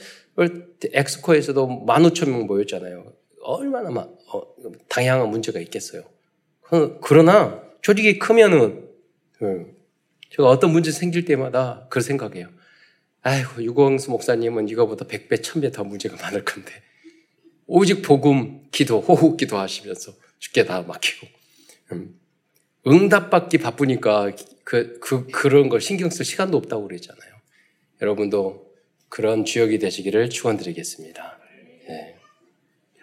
[0.93, 3.13] 엑스코에서도 만 오천 명 모였잖아요.
[3.43, 4.43] 얼마나 막 어,
[4.89, 6.05] 당향한 문제가 있겠어요.
[7.03, 8.89] 그러나 조직이 크면은
[9.43, 9.77] 음,
[10.31, 12.49] 제가 어떤 문제 생길 때마다 그 생각해요.
[13.21, 16.73] 아이고 유광수 목사님은 이거보다 백배 천배 더 문제가 많을 건데
[17.66, 21.27] 오직 복음 기도 호흡 기도하시면서 죽게 다 막히고
[21.92, 22.18] 음,
[22.87, 24.33] 응답받기 바쁘니까
[24.64, 27.33] 그, 그, 그런 걸 신경 쓸 시간도 없다고 그랬잖아요.
[28.01, 28.72] 여러분도
[29.09, 31.38] 그런 주역이 되시기를 축원드리겠습니다.
[31.88, 32.16] 예.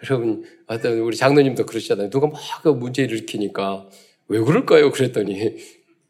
[0.04, 2.10] 여러분, 어떤 우리 장로님도 그러시잖아요.
[2.10, 3.90] 누가 막그 문제 일으키니까
[4.28, 4.92] 왜 그럴까요?
[4.92, 5.58] 그랬더니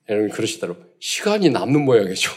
[0.10, 0.84] 여러분 그러시더라고.
[1.00, 2.32] 시간이 남는 모양이죠.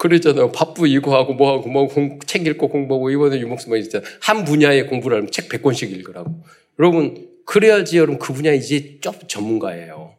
[0.00, 0.50] 그랬잖아요.
[0.52, 4.08] 바쁘 이거 하고 뭐 하고 뭐 공, 책 읽고 공부하고 이번에 유목수만 있잖아요.
[4.22, 6.42] 한 분야의 공부를 하면 책 100권씩 읽으라고.
[6.78, 10.14] 여러분 그래야지 여러분 그 분야 이제 좀 전문가예요.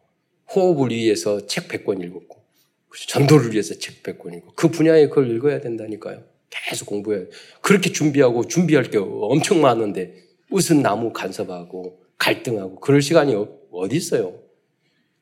[0.53, 2.39] 호흡을 위해서 책 100권 읽었고
[3.07, 6.21] 전도를 위해서 책 100권 읽고 그 분야에 그걸 읽어야 된다니까요.
[6.51, 7.29] 계속 공부해야 돼.
[7.61, 10.13] 그렇게 준비하고 준비할 게 엄청 많은데
[10.47, 13.33] 무슨 나무 간섭하고 갈등하고 그럴 시간이
[13.71, 14.37] 어디 있어요.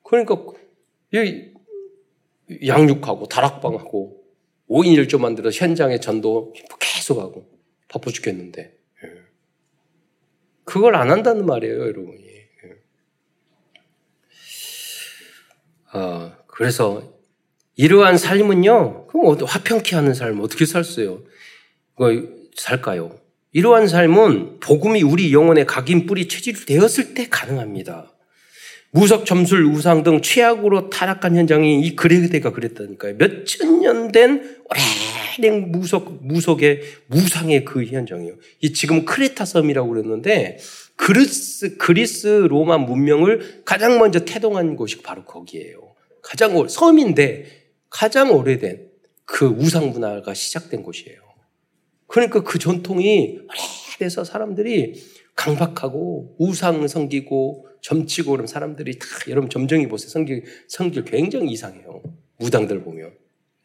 [0.04, 0.36] 그러니까
[1.14, 1.54] 여기
[2.66, 4.19] 양육하고 다락방하고
[4.70, 7.50] 5인 1조 만들어 현장에 전도 계속 하고
[7.88, 8.62] 바빠 죽겠는데
[9.04, 9.10] 예.
[10.64, 12.24] 그걸 안 한다는 말이에요, 여러분이.
[12.24, 12.76] 예.
[15.92, 17.20] 아, 그래서
[17.76, 21.24] 이러한 삶은요, 그럼 화평케 하는 삶 어떻게 살수요?
[22.56, 23.20] 살까요?
[23.52, 28.14] 이러한 삶은 복음이 우리 영혼의 각인 뿌리 체질 되었을 때 가능합니다.
[28.92, 33.18] 무석 점술 우상 등 최악으로 타락한 현장이 이 그레게대가 그랬다니까요.
[33.18, 34.58] 몇 천 년 된
[35.38, 38.36] 오래된 무석 무석의 무상의 그 현장이요.
[38.62, 40.58] 이 지금 크레타 섬이라고 그랬는데
[40.96, 45.94] 그리스 그리스 로마 문명을 가장 먼저 태동한 곳이 바로 거기에요.
[46.22, 47.46] 가장 섬인데
[47.90, 48.90] 가장 오래된
[49.26, 51.20] 그 우상 문화가 시작된 곳이에요.
[52.08, 53.40] 그러니까 그 전통이
[54.00, 54.96] 오래돼서 사람들이
[55.40, 60.10] 강박하고 우상 섬기고 점치고 그런 사람들이 다 여러분 점정이 보세요.
[60.10, 62.04] 성질 성질 굉장히 이상해요.
[62.40, 63.18] 무당들 보면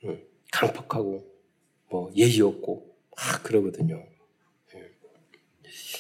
[0.05, 0.23] 응.
[0.53, 1.27] 강박하고
[1.91, 4.07] 뭐 예의 없고 막 그러거든요.
[4.77, 4.91] 예.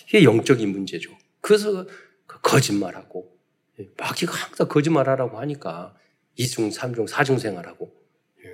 [0.06, 1.10] 이게 영적인 문제죠.
[1.40, 1.84] 그래서
[2.26, 3.36] 그 거짓말하고
[3.80, 3.90] 예.
[3.96, 5.96] 마귀가 항상 거짓말하라고 하니까
[6.36, 7.92] 이중, 삼중, 사중 생활하고
[8.44, 8.50] 예.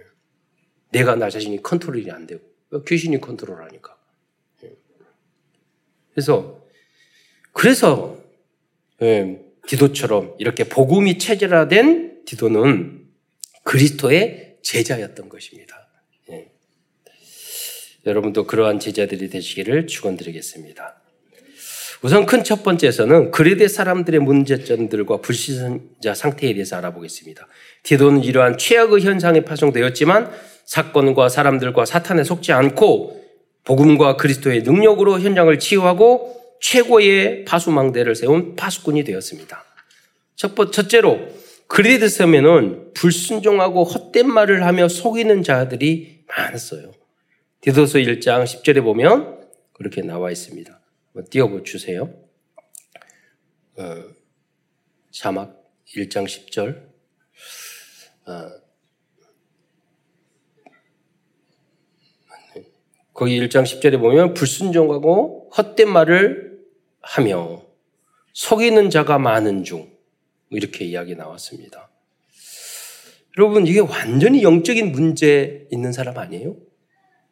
[0.93, 2.43] 내가 나 자신이 컨트롤이 안 되고
[2.87, 3.99] 귀신이 컨트롤하니까.
[6.13, 6.60] 그래서
[7.53, 8.19] 그래서
[9.67, 13.07] 디도처럼 이렇게 복음이 체질화된 디도는
[13.65, 15.89] 그리스도의 제자였던 것입니다.
[16.31, 16.51] 예.
[18.07, 20.97] 여러분도 그러한 제자들이 되시기를 축원드리겠습니다.
[22.03, 27.47] 우선 큰 첫 번째에서는 그레데 사람들의 문제점들과 불신자 상태에 대해서 알아보겠습니다.
[27.83, 30.31] 디도는 이러한 최악의 현상에 파송되었지만
[30.65, 33.23] 사건과 사람들과 사탄에 속지 않고
[33.65, 39.64] 복음과 그리스도의 능력으로 현장을 치유하고 최고의 파수망대를 세운 파수꾼이 되었습니다.
[40.37, 41.29] 첫 번, 첫째로
[41.66, 46.92] 그리드 섬에는 불순종하고 헛된 말을 하며 속이는 자들이 많았어요.
[47.61, 49.40] 디도서 1장 10절에 보면
[49.73, 50.81] 그렇게 나와 있습니다.
[51.31, 52.12] 띄워 주세요.
[53.77, 54.05] 어,
[55.11, 55.62] 자막
[55.96, 56.90] 1장 10절.
[58.27, 58.51] 어,
[63.12, 66.50] 거기 1장 10절에 보면 불순종하고 헛된 말을
[67.01, 67.63] 하며
[68.33, 69.91] 속이는 자가 많은 중
[70.51, 71.91] 이렇게 이야기 나왔습니다.
[73.39, 76.57] 여러분 이게 완전히 영적인 문제 있는 사람 아니에요?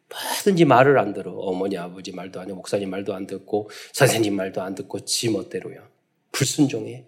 [0.09, 1.33] 뭐든지 말을 안 들어.
[1.33, 2.53] 어머니 아버지 말도 안 해.
[2.53, 5.87] 목사님 말도 안 듣고 선생님 말도 안 듣고 지 멋대로야.
[6.31, 7.05] 불순종해.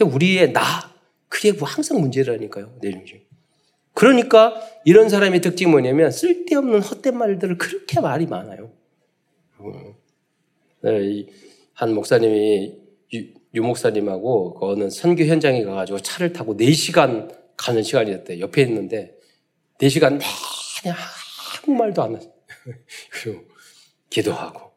[0.00, 0.62] 우리의 나
[1.28, 2.78] 그게 뭐 항상 문제라니까요.
[2.80, 3.20] 내 중심.
[3.94, 8.70] 그러니까 이런 사람의 특징이 뭐냐면 쓸데없는 헛된 말들을 그렇게 말이 많아요.
[10.82, 11.26] 네,
[11.76, 12.74] 한 목사님이
[13.54, 18.40] 유, 목사님하고 그 어느 선교 현장에 가가지고 차를 타고 4시간 가는 시간이었대.
[18.40, 19.14] 옆에 있는데
[19.78, 20.96] 4시간 내내
[21.66, 22.32] 아무 말도 안 하죠.
[23.12, 23.44] 그리고
[24.08, 24.72] 기도하고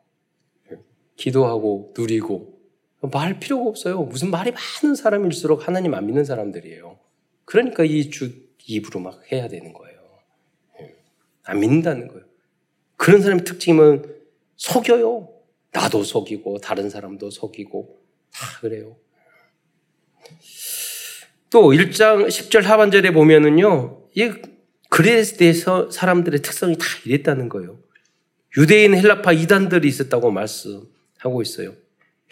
[1.16, 2.60] 기도하고 누리고
[3.12, 4.02] 말 필요가 없어요.
[4.04, 7.00] 무슨 말이 많은 사람일수록 하나님 안 믿는 사람들이에요.
[7.46, 10.00] 그러니까 이 주 입으로 막 해야 되는 거예요.
[10.82, 10.96] 예.
[11.44, 12.24] 안 믿는다는 거예요.
[12.98, 14.04] 그런 사람의 특징은
[14.58, 15.30] 속여요.
[15.72, 18.00] 나도 속이고 다른 사람도 속이고
[18.32, 18.96] 다 그래요.
[21.50, 24.04] 또 1장 10절 하반절에 보면은요.
[24.16, 24.32] 이
[24.90, 27.80] 그레스에 대해서 사람들의 특성이 다 이랬다는 거예요.
[28.58, 31.74] 유대인 헬라파 이단들이 있었다고 말씀하고 있어요.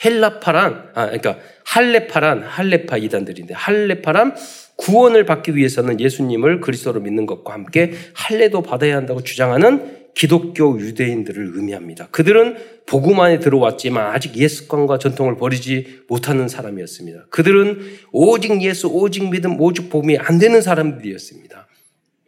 [0.04, 4.36] 헬라파란 아 그러니까 할레파란 할레파 이단들인데 할레파란
[4.76, 12.08] 구원을 받기 위해서는 예수님을 그리스도로 믿는 것과 함께 할례도 받아야 한다고 주장하는 기독교 유대인들을 의미합니다.
[12.08, 17.28] 그들은 복음 안에 들어왔지만 아직 예습관과 전통을 버리지 못하는 사람이었습니다.
[17.30, 21.68] 그들은 오직 예수, 오직 믿음, 오직 복음이 안 되는 사람들이었습니다.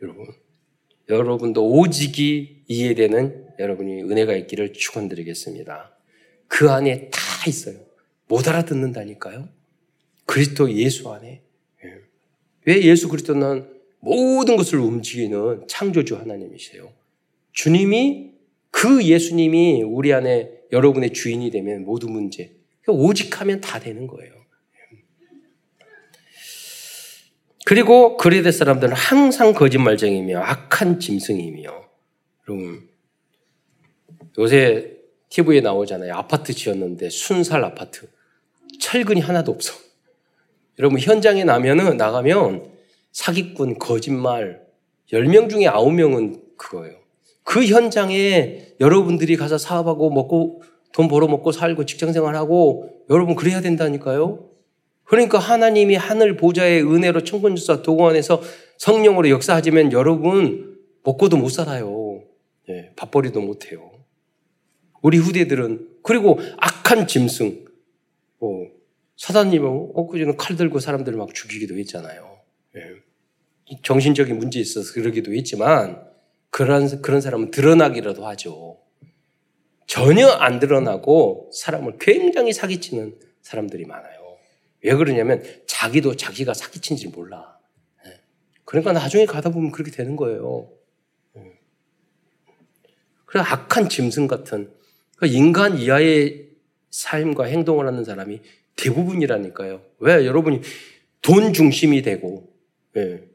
[0.04, 0.28] 여러분,
[1.10, 5.98] 여러분도 오직이 이해되는 여러분이 은혜가 있기를 축원드리겠습니다.
[6.48, 7.78] 그 안에 다 있어요.
[8.28, 9.50] 못 알아듣는다니까요.
[10.28, 11.42] 그리스도 예수 안에.
[11.84, 11.94] 예.
[12.66, 13.68] 왜 예수 그리스도는
[14.00, 16.99] 모든 것을 움직이는 창조주 하나님이세요.
[17.54, 18.32] 주님이
[18.72, 22.56] 그 예수님이 우리 안에 여러분의 주인이 되면 모두 문제.
[22.88, 24.34] 오직 하면 다 되는 거예요.
[27.66, 31.90] 그리고 그리데 사람들은 항상 거짓말쟁이며 악한 짐승이며
[32.48, 32.90] 여러분
[34.40, 34.98] 요새
[35.30, 36.16] TV에 나오잖아요.
[36.16, 38.10] 아파트 지었는데 순살 아파트.
[38.80, 39.74] 철근이 하나도 없어.
[40.80, 42.72] 여러분 현장에 나면은 나가면
[43.12, 44.66] 사기꾼 거짓말
[45.12, 46.99] 10명 중에 9명은 그거예요.
[47.50, 50.62] 그 현장에 여러분들이 가서 사업하고 먹고
[50.94, 54.48] 돈 벌어 먹고 살고 직장 생활하고 여러분 그래야 된다니까요.
[55.04, 58.44] 그러니까 하나님이 하늘 보좌의 은혜로 천군주사 도구 안에서
[58.78, 62.22] 성령으로 역사하지만 여러분 먹고도 못 살아요.
[62.70, 63.94] 예, 밥벌이도 못 해요.
[65.02, 67.66] 우리 후대들은 그리고 악한 짐승,
[68.38, 68.68] 뭐
[69.18, 72.30] 사단님은 엊그제는 칼 들고 사람들을 막 죽이기도 했잖아요.
[72.76, 72.82] 예.
[73.82, 76.09] 정신적인 문제 있어서 그러기도 했지만
[76.50, 78.80] 그런, 그런 사람은 드러나기라도 하죠.
[79.86, 84.38] 전혀 안 드러나고 사람을 굉장히 사기치는 사람들이 많아요.
[84.84, 87.58] 왜 그러냐면 자기도 자기가 사기친지 몰라.
[88.06, 88.20] 예.
[88.66, 90.70] 그러니까 나중에 가다 보면 그렇게 되는 거예요.
[91.38, 91.60] 예.
[93.26, 94.72] 그래 악한 짐승 같은
[95.18, 96.50] 그 인간 이하의
[96.92, 98.42] 삶과 행동을 하는 사람이
[98.76, 99.82] 대부분이라니까요.
[100.00, 100.62] 왜 여러분이
[101.22, 102.54] 돈 중심이 되고
[102.96, 103.29] 예.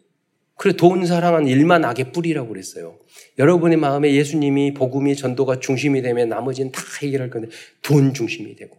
[0.57, 2.99] 그래 돈 사랑한 일만 악의 뿌리라고 그랬어요.
[3.38, 7.49] 여러분의 마음에 예수님이 복음이 전도가 중심이 되면 나머지는 다 해결할 건데
[7.83, 8.77] 돈 중심이 되고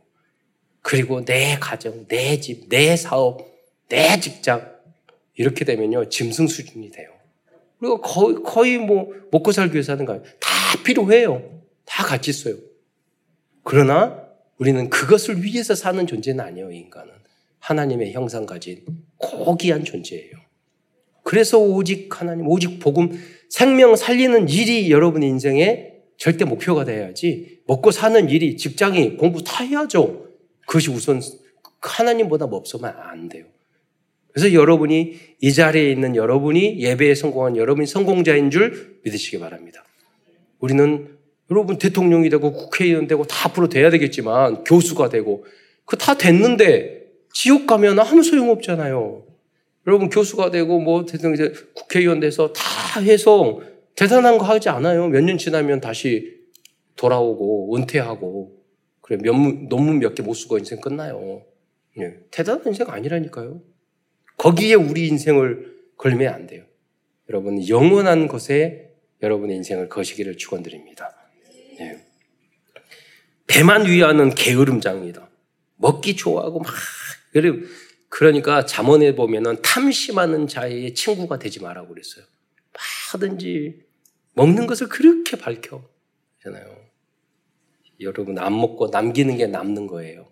[0.81, 3.45] 그리고 내 가정, 내 집, 내 사업,
[3.89, 4.73] 내 직장
[5.35, 7.09] 이렇게 되면요 짐승 수준이 돼요.
[7.79, 10.23] 그리고 거의, 거의 뭐 먹고 살기 위해서 하는 거예요.
[10.39, 11.61] 다 필요해요.
[11.85, 12.55] 다 같이 써요.
[13.63, 14.25] 그러나
[14.57, 17.13] 우리는 그것을 위해서 사는 존재는 아니에요, 인간은.
[17.59, 18.85] 하나님의 형상 가진
[19.17, 20.44] 고귀한 존재예요.
[21.25, 28.29] 그래서 오직 하나님, 오직 복음, 생명 살리는 일이 여러분의 인생에 절대 목표가 돼야지 먹고 사는
[28.29, 30.27] 일이 직장이 공부 다 해야죠.
[30.67, 31.19] 그것이 우선
[31.81, 33.45] 하나님보다 없으면 안 돼요.
[34.31, 39.83] 그래서 여러분이 이 자리에 있는 여러분이 예배에 성공한 여러분이 성공자인 줄 믿으시기 바랍니다.
[40.59, 41.09] 우리는
[41.49, 45.43] 여러분 대통령이 되고 국회의원 되고 다 앞으로 돼야 되겠지만 교수가 되고
[45.85, 49.23] 그 다 됐는데 지옥 가면 아무 소용 없잖아요.
[49.87, 53.61] 여러분 교수가 되고 뭐 대통령 이제 국회의원 돼서 다 해서
[53.95, 55.07] 대단한 거 하지 않아요.
[55.07, 56.35] 몇 년 지나면 다시
[56.95, 58.63] 돌아오고 은퇴하고
[59.01, 61.43] 그래 면 논문 몇 개 못 쓰고 인생 끝나요.
[61.99, 63.61] 예, 대단한 인생 아니라니까요.
[64.37, 66.65] 거기에 우리 인생을 걸면 안 돼요.
[67.29, 71.15] 여러분 영원한 것에 여러분의 인생을 거시기를 축원드립니다.
[71.79, 72.01] 예.
[73.47, 75.29] 배만 위하는 게으름장이다.
[75.77, 76.73] 먹기 좋아하고 막
[78.09, 82.25] 그러니까 잠언에 보면은 탐심하는 자의 친구가 되지 말라고 그랬어요.
[83.11, 83.81] 하든지
[84.33, 85.83] 먹는 것을 그렇게 밝혀.
[86.43, 86.85] 잖아요.
[88.01, 90.27] 여러분 안 먹고 남기는 게 남는 거예요.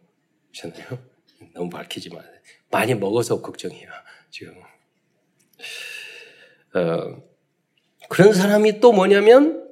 [0.54, 1.00] 잖아요.
[1.54, 2.22] 너무 밝히지 마.
[2.70, 3.90] 많이 먹어서 걱정이야
[4.30, 4.56] 지금.
[6.76, 7.24] 어,
[8.10, 9.70] 그런 사람이 또 뭐냐면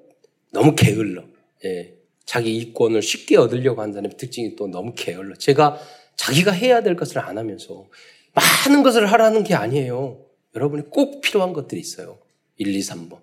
[0.51, 1.23] 너무 게을러.
[1.65, 1.95] 예.
[2.25, 5.35] 자기 이권을 쉽게 얻으려고 한다는 특징이 또 너무 게을러.
[5.35, 5.79] 제가
[6.15, 7.87] 자기가 해야 될 것을 안 하면서
[8.33, 10.25] 많은 것을 하라는 게 아니에요.
[10.55, 12.19] 여러분이 꼭 필요한 것들이 있어요.
[12.57, 13.19] 1, 2, 3번.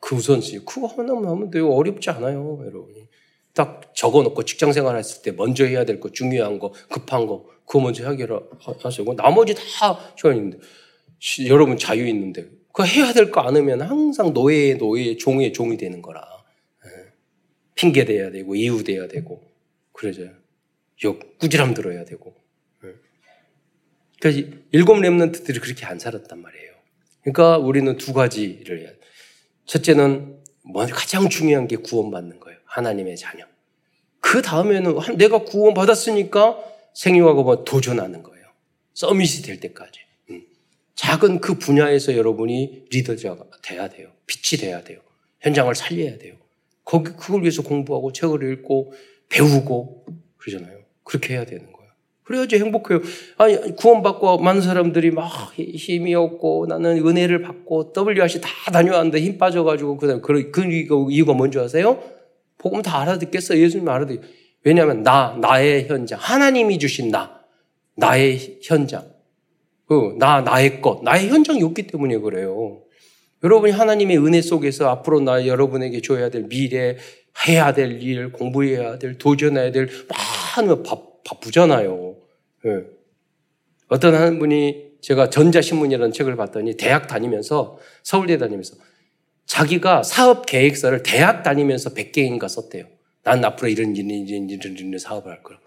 [0.00, 0.64] 그 우선순위.
[0.64, 1.70] 그거 하나만 하면 돼요.
[1.70, 3.08] 어렵지 않아요, 여러분이.
[3.54, 7.46] 딱 적어 놓고 직장 생활 했을 때 먼저 해야 될 거, 중요한 거, 급한 거,
[7.64, 9.60] 그거 먼저 해결하시고, 나머지 다
[10.16, 10.58] 시간 있는데,
[11.46, 16.02] 여러분 자유 있는데, 그거 해야 될 거 안 하면 항상 노예의 노예, 종의 종이 되는
[16.02, 16.20] 거라.
[16.84, 17.12] 예.
[17.76, 19.40] 핑계 대야 되고, 이유 대야 되고,
[19.92, 20.28] 그러죠.
[21.02, 22.34] 욕, 꾸지람 들어야 되고.
[22.84, 22.94] 예.
[24.20, 26.72] 그래서 일곱 랩런트들이 그렇게 안 살았단 말이에요.
[27.22, 28.98] 그러니까 우리는 두 가지를 해야 돼.
[29.66, 32.58] 첫째는 뭐 가장 중요한 게 구원받는 거예요.
[32.66, 33.46] 하나님의 자녀.
[34.20, 36.58] 그 다음에는 내가 구원받았으니까
[36.94, 38.46] 생육하고 뭐 도전하는 거예요.
[38.94, 40.00] 서밋이 될 때까지.
[40.30, 40.46] 음.
[40.94, 44.12] 작은 그 분야에서 여러분이 리더자가 돼야 돼요.
[44.26, 45.00] 빛이 돼야 돼요.
[45.40, 46.36] 현장을 살려야 돼요.
[46.84, 48.94] 거기, 그걸 위해서 공부하고 책을 읽고
[49.28, 50.06] 배우고
[50.38, 50.83] 그러잖아요.
[51.04, 51.84] 그렇게 해야 되는 거예요.
[52.24, 53.00] 그래야지 행복해요.
[53.36, 59.98] 아니, 구원받고 많은 사람들이 막 힘이 없고 나는 은혜를 받고 WRC 다 다녀왔는데 힘 빠져가지고
[59.98, 62.02] 그 다음에 그, 그 이유가 뭔지 아세요?
[62.56, 63.58] 복음 다 알아듣겠어.
[63.58, 64.22] 예수님 알아듣.
[64.64, 67.40] 왜냐하면 나 나의 현장 하나님이 주신 나
[67.96, 69.04] 나의 현장
[69.86, 72.80] 그나 나의 것 나의 현장이 없기 때문에 그래요.
[73.42, 76.96] 여러분이 하나님의 은혜 속에서 앞으로 나 여러분에게 줘야 될 미래
[77.46, 79.88] 해야 될 일, 공부해야 될, 도전해야 될,
[80.56, 82.16] 많은 바, 바쁘잖아요.
[82.64, 82.70] 네.
[83.88, 88.76] 어떤 한 분이 제가 전자신문이라는 책을 봤더니 대학 다니면서, 서울대 다니면서
[89.46, 92.86] 자기가 사업 계획서를 대학 다니면서 100개인가 썼대요.
[93.22, 95.58] 난 앞으로 이런, 이런, 이런, 이런, 이런 사업을 할 거야.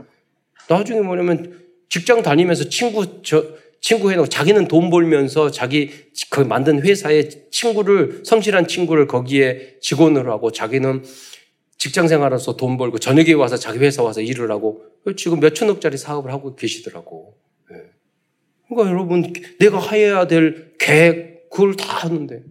[0.68, 3.46] 나중에 뭐냐면 직장 다니면서 친구, 저,
[3.80, 5.92] 친구 해놓고 자기는 돈 벌면서 자기
[6.32, 11.04] 그 만든 회사에 친구를, 성실한 친구를 거기에 직원으로 하고 자기는
[11.78, 14.84] 직장 생활하면서 돈 벌고 저녁에 와서 자기 회사 와서 일을 하고
[15.16, 17.38] 지금 몇 천억짜리 사업을 하고 계시더라고.
[17.70, 17.78] 네.
[18.68, 22.44] 그러니까 여러분 내가 해야 될 계획 그걸 다 하는데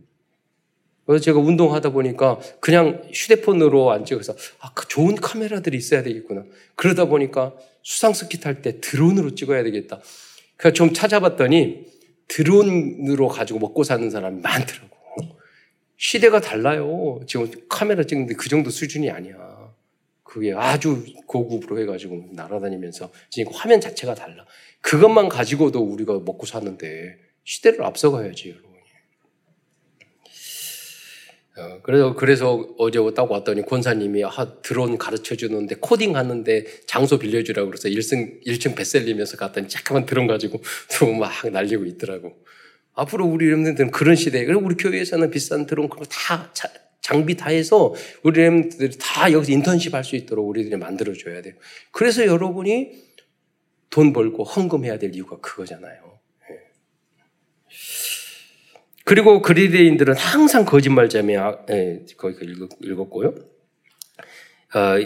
[1.05, 6.45] 그래서 제가 운동하다 보니까 그냥 휴대폰으로 안 찍어서 아, 그 좋은 카메라들이 있어야 되겠구나.
[6.75, 10.01] 그러다 보니까 수상스키 탈 때 드론으로 찍어야 되겠다.
[10.57, 11.87] 그래서 좀 찾아봤더니
[12.29, 14.96] 드론으로 가지고 먹고 사는 사람이 많더라고.
[15.97, 17.21] 시대가 달라요.
[17.27, 19.75] 지금 카메라 찍는데 그 정도 수준이 아니야.
[20.23, 24.45] 그게 아주 고급으로 해가지고 날아다니면서 지금 화면 자체가 달라.
[24.83, 28.77] 그것만 가지고도 우리가 먹고 사는데 시대를 앞서가야지, 여러분이.
[31.59, 37.71] 어, 그래서, 그래서 어제 딱 왔더니 권사님이 아, 드론 가르쳐 주는데 코딩 하는데 장소 빌려주라고
[37.71, 40.61] 그래서 1층, 1층 베셀리면서 갔더니 잠깐만 드론 가지고
[41.19, 42.37] 막 날리고 있더라고.
[42.97, 46.53] 앞으로 우리 렘들은 그런 시대에, 그리고 우리 교회에서는 비싼 드론 그거 다
[47.01, 51.55] 장비 다 해서 우리 렘들이 다 여기서 인턴십 할 수 있도록 우리들이 만들어 줘야 돼요.
[51.93, 53.07] 그래서 여러분이
[53.91, 56.19] 돈 벌고 헌금해야 될 이유가 그거잖아요.
[56.51, 56.57] 예.
[59.05, 63.35] 그리고 그리데인들은 항상 거짓말자며, 아, 예, 거기 읽었 고요.
[64.75, 64.97] 어,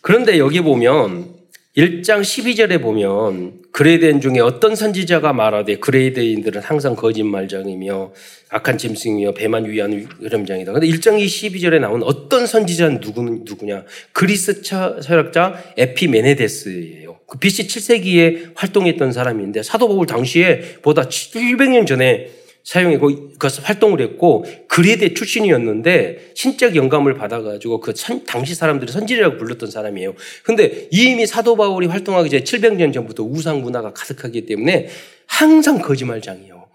[0.00, 1.45] 그런데 여기 보면
[1.76, 8.12] 1장 12절에 보면 그레이드인 중에 어떤 선지자가 말하되 그레이드인들은 항상 거짓말장이며
[8.48, 10.72] 악한 짐승이며 배만 위한 흐름장이다.
[10.72, 13.84] 근데 1장 12절에 나온 어떤 선지자는 누구, 누구 냐?
[14.12, 17.18] 그리스 철학자 에피메네데스예요.
[17.26, 22.30] 그 BC 7세기에 활동했던 사람인데 사도 바울 당시에 보다 700년 전에
[22.66, 29.70] 사용해 그것을 활동을 했고 그레데 출신이었는데 신적 영감을 받아가지고 그 선, 당시 사람들이 선지라고 불렀던
[29.70, 30.16] 사람이에요.
[30.42, 34.88] 근데 이미 사도 바울이 활동하기 전에 700년 전부터 우상 문화가 가득하기 때문에
[35.26, 36.66] 항상 거짓말장이에요.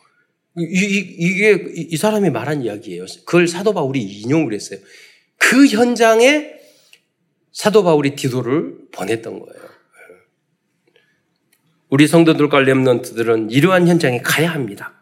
[0.59, 3.05] 이, 이, 이게 이 사람이 말한 이야기예요.
[3.25, 4.79] 그걸 사도 바울이 인용을 했어요.
[5.37, 6.53] 그 현장에
[7.51, 9.61] 사도 바울이 디도를 보냈던 거예요.
[11.89, 15.00] 우리 성도들과 렘넌트들은 이러한 현장에 가야 합니다.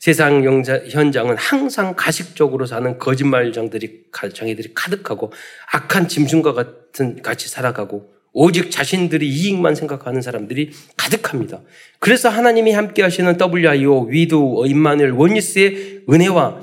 [0.00, 5.30] 세상 현장은 항상 가식적으로 사는 거짓말장들이 장애들이 가득하고
[5.72, 11.60] 악한 짐승과 같은 같이 살아가고 오직 자신들이 이익만 생각하는 사람들이 가득합니다.
[11.98, 16.62] 그래서 하나님이 함께 하시는 WIO, 위도, 임마누엘, 원니스의 은혜와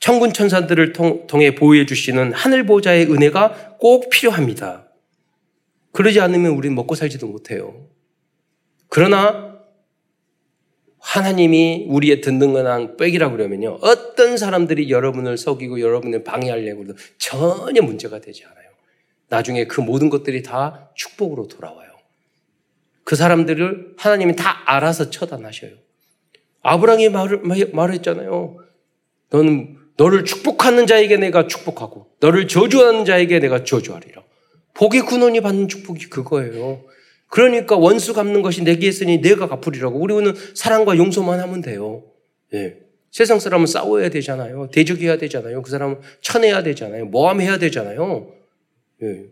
[0.00, 0.94] 천군 천사들을
[1.28, 4.88] 통해 보호해 주시는 하늘 보좌의 은혜가 꼭 필요합니다.
[5.92, 7.86] 그러지 않으면 우리는 먹고 살지도 못해요.
[8.88, 9.51] 그러나
[11.02, 13.78] 하나님이 우리의 든든한 백이라고 그러면요.
[13.82, 18.70] 어떤 사람들이 여러분을 속이고 여러분을 방해하려고 해도 전혀 문제가 되지 않아요.
[19.28, 21.90] 나중에 그 모든 것들이 다 축복으로 돌아와요.
[23.02, 25.72] 그 사람들을 하나님이 다 알아서 처단하셔요.
[26.62, 27.40] 아브라함이 말,
[27.72, 28.58] 말했잖아요.
[29.30, 34.22] 너는 너를 축복하는 자에게 내가 축복하고 너를 저주하는 자에게 내가 저주하리라.
[34.74, 36.84] 복의 근원이 받는 축복이 그거예요.
[37.32, 39.98] 그러니까 원수 갚는 것이 내게 있으니 내가 갚으리라고.
[39.98, 42.04] 우리는 사랑과 용서만 하면 돼요.
[42.52, 42.76] 예.
[43.10, 44.68] 세상 사람은 싸워야 되잖아요.
[44.70, 45.62] 대적해야 되잖아요.
[45.62, 47.06] 그 사람은 쳐내야 되잖아요.
[47.06, 48.30] 모함해야 되잖아요.
[49.02, 49.24] 예.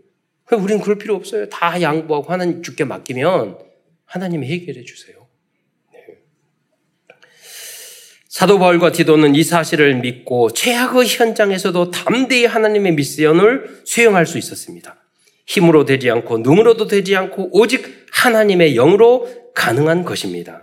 [0.56, 1.50] 우리는 그럴 필요 없어요.
[1.50, 3.58] 다 양보하고 하나님 주께 맡기면
[4.06, 5.26] 하나님이 해결해 주세요.
[8.30, 14.99] 사도 바울과 디도는 이 사실을 믿고 최악의 현장에서도 담대히 하나님의 미션을 수행할 수 있었습니다.
[15.50, 20.62] 힘으로 되지 않고 눈으로도 되지 않고 오직 하나님의 영으로 가능한 것입니다.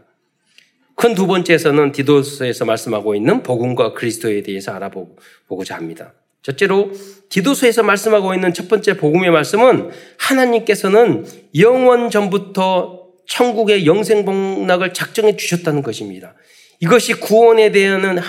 [0.95, 6.13] 큰 두 번째에서는 디도서에서 말씀하고 있는 복음과 그리스도에 대해서 알아보고자 합니다.
[6.41, 6.91] 첫째로
[7.27, 11.25] 디도서에서 말씀하고 있는 첫 번째 복음의 말씀은 하나님께서는
[11.59, 16.33] 영원 전부터 천국의 영생 복락을 작정해 주셨다는 것입니다.
[16.79, 18.21] 이것이 구원에 대한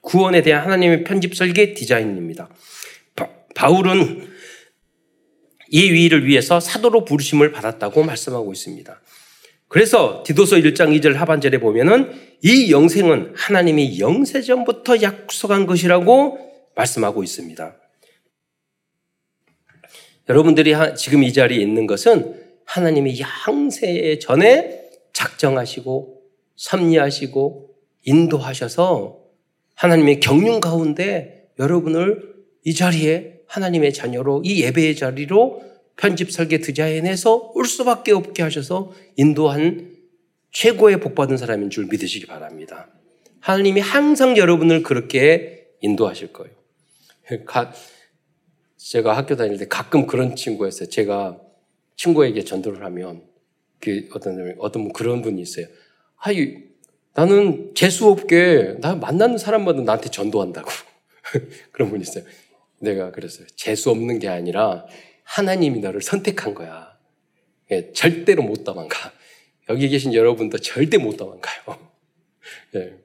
[0.00, 2.48] 구원에 대한 하나님의 편집 설계 디자인입니다.
[3.54, 4.35] 바, 울은
[5.76, 8.98] 이 위를 위해서 사도로 부르심을 받았다고 말씀하고 있습니다.
[9.68, 12.12] 그래서 디도서 1장 2절 하반절에 보면은
[12.42, 16.38] 이 영생은 하나님이 영세전부터 약속한 것이라고
[16.76, 17.76] 말씀하고 있습니다.
[20.30, 24.80] 여러분들이 지금 이 자리에 있는 것은 하나님이 양세 전에
[25.12, 26.22] 작정하시고
[26.56, 29.18] 섭리하시고 인도하셔서
[29.74, 35.62] 하나님의 경륜 가운데 여러분을 이 자리에 하나님의 자녀로 이 예배의 자리로
[35.96, 39.96] 편집 설계 드자인해서 올 수밖에 없게 하셔서 인도한
[40.52, 42.88] 최고의 복받은 사람인 줄 믿으시기 바랍니다.
[43.40, 46.54] 하나님이 항상 여러분을 그렇게 인도하실 거예요.
[48.76, 50.88] 제가 학교 다닐 때 가끔 그런 친구였어요.
[50.88, 51.38] 제가
[51.96, 53.22] 친구에게 전도를 하면
[53.80, 55.66] 그 어떤 어떤 그런 분이 있어요.
[56.18, 56.62] 아유
[57.14, 60.70] 나는 재수 없게 나 만나는 사람마다 나한테 전도한다고
[61.72, 62.24] 그런 분이 있어요.
[62.80, 63.46] 내가 그랬어요.
[63.56, 64.86] 재수 없는 게 아니라
[65.24, 66.96] 하나님이 너를 선택한 거야.
[67.70, 69.12] 예, 절대로 못 도망가.
[69.68, 71.90] 여기 계신 여러분도 절대 못 도망가요.
[72.76, 72.98] 예,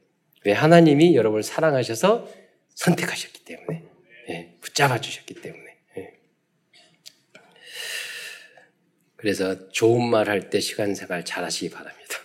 [0.46, 2.28] 왜 하나님이 여러분을 사랑하셔서
[2.76, 3.84] 선택하셨기 때문에
[4.30, 5.78] 예, 붙잡아 주셨기 때문에.
[5.98, 6.14] 예.
[9.16, 12.16] 그래서 좋은 말 할 때 시간 생활 잘 하시기 바랍니다.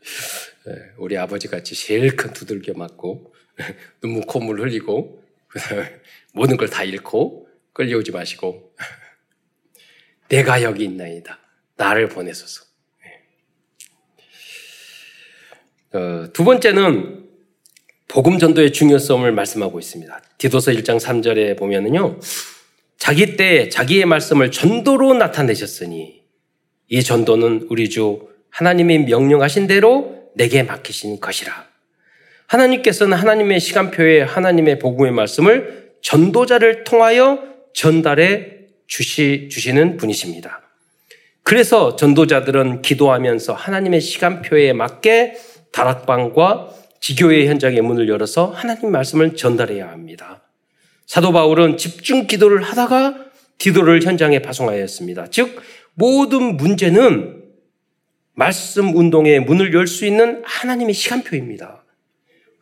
[0.68, 3.34] 예, 우리 아버지 같이 제일 큰 두들겨 맞고
[4.02, 5.22] 눈물 콧물 흘리고
[6.32, 8.74] 모든 걸 다 잃고 끌려오지 마시고
[10.28, 11.38] 내가 여기 있나이다.
[11.76, 12.64] 나를 보내소서.
[15.94, 15.98] 예.
[15.98, 17.24] 어, 두 번째는
[18.08, 20.22] 복음 전도의 중요성을 말씀하고 있습니다.
[20.38, 22.18] 디도서 1장 3절에 보면은요.
[22.98, 26.22] 자기 때 자기의 말씀을 전도로 나타내셨으니
[26.88, 31.68] 이 전도는 우리 주 하나님이 명령하신 대로 내게 맡기신 것이라.
[32.46, 37.42] 하나님께서는 하나님의 시간표에 하나님의 복음의 말씀을 전도자를 통하여
[37.74, 38.52] 전달해
[38.86, 40.62] 주시, 주시는 분이십니다.
[41.42, 45.36] 그래서 전도자들은 기도하면서 하나님의 시간표에 맞게
[45.72, 46.70] 다락방과
[47.00, 50.42] 지교의 현장의 문을 열어서 하나님 말씀을 전달해야 합니다.
[51.06, 53.26] 사도 바울은 집중 기도를 하다가
[53.58, 55.28] 기도를 현장에 파송하였습니다.
[55.30, 55.60] 즉,
[55.94, 57.42] 모든 문제는
[58.34, 61.75] 말씀 운동의 문을 열 수 있는 하나님의 시간표입니다.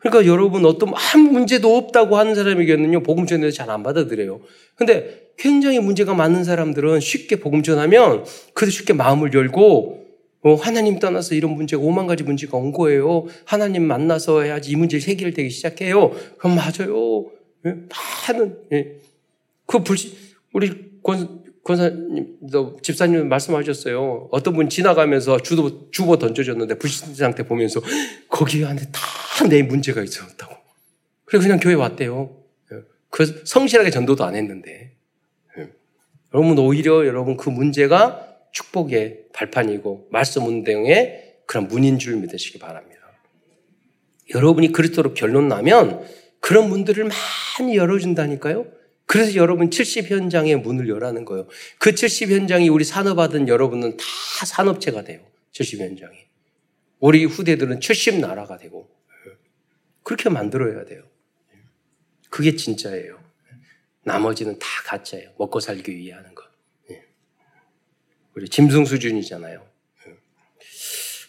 [0.05, 4.39] 그러니까 여러분 어떤 한 문제도 없다고 하는 사람에게는요, 복음 전에서 잘안 받아들여요.
[4.75, 10.05] 근데 굉장히 문제가 많은 사람들은 쉽게 복음 전하면 그도 쉽게 마음을 열고
[10.43, 13.25] 어, 하나님 떠나서 이런 문제가 오만 가지 문제가 온 거예요.
[13.45, 16.11] 하나님 만나서 해야지 이 문제 해결 되기 시작해요.
[16.37, 17.25] 그럼 맞아요.
[17.65, 17.75] 예?
[18.29, 18.97] 많은 예.
[19.65, 20.11] 그 불신
[20.53, 24.27] 우리 권 권사님도 집사님 말씀하셨어요.
[24.29, 27.81] 어떤 분 지나가면서 주도, 주보 던져줬는데 불신 상태 보면서
[28.29, 30.55] 거기 안에 다 내 문제가 있었다고.
[31.25, 32.35] 그래 그냥 교회 왔대요.
[33.09, 34.95] 그 성실하게 전도도 안 했는데.
[36.33, 43.01] 여러분 오히려 여러분 그 문제가 축복의 발판이고 말씀 운동의 그런 문인 줄 믿으시기 바랍니다.
[44.33, 46.05] 여러분이 그리스도로 결론 나면
[46.39, 47.09] 그런 문들을
[47.59, 48.65] 많이 열어준다니까요.
[49.05, 51.47] 그래서 여러분 70 현장의 문을 열라는 거예요.
[51.77, 55.19] 그 70 현장이 우리 산업하던 여러분은 다 산업체가 돼요.
[55.51, 56.17] 70 현장이.
[56.99, 58.89] 우리 후대들은 70 나라가 되고
[60.05, 61.03] 그렇게 만들어야 돼요.
[62.29, 63.19] 그게 진짜예요.
[64.03, 65.31] 나머지는 다 가짜예요.
[65.37, 66.45] 먹고 살기 위해 하는 거.
[68.35, 69.65] 우리 짐승 수준이잖아요.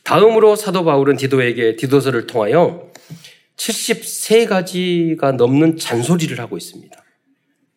[0.05, 2.93] 다음으로 사도 바울은 디도에게 디도서를 통하여
[3.57, 7.03] 73가지가 넘는 잔소리를 하고 있습니다.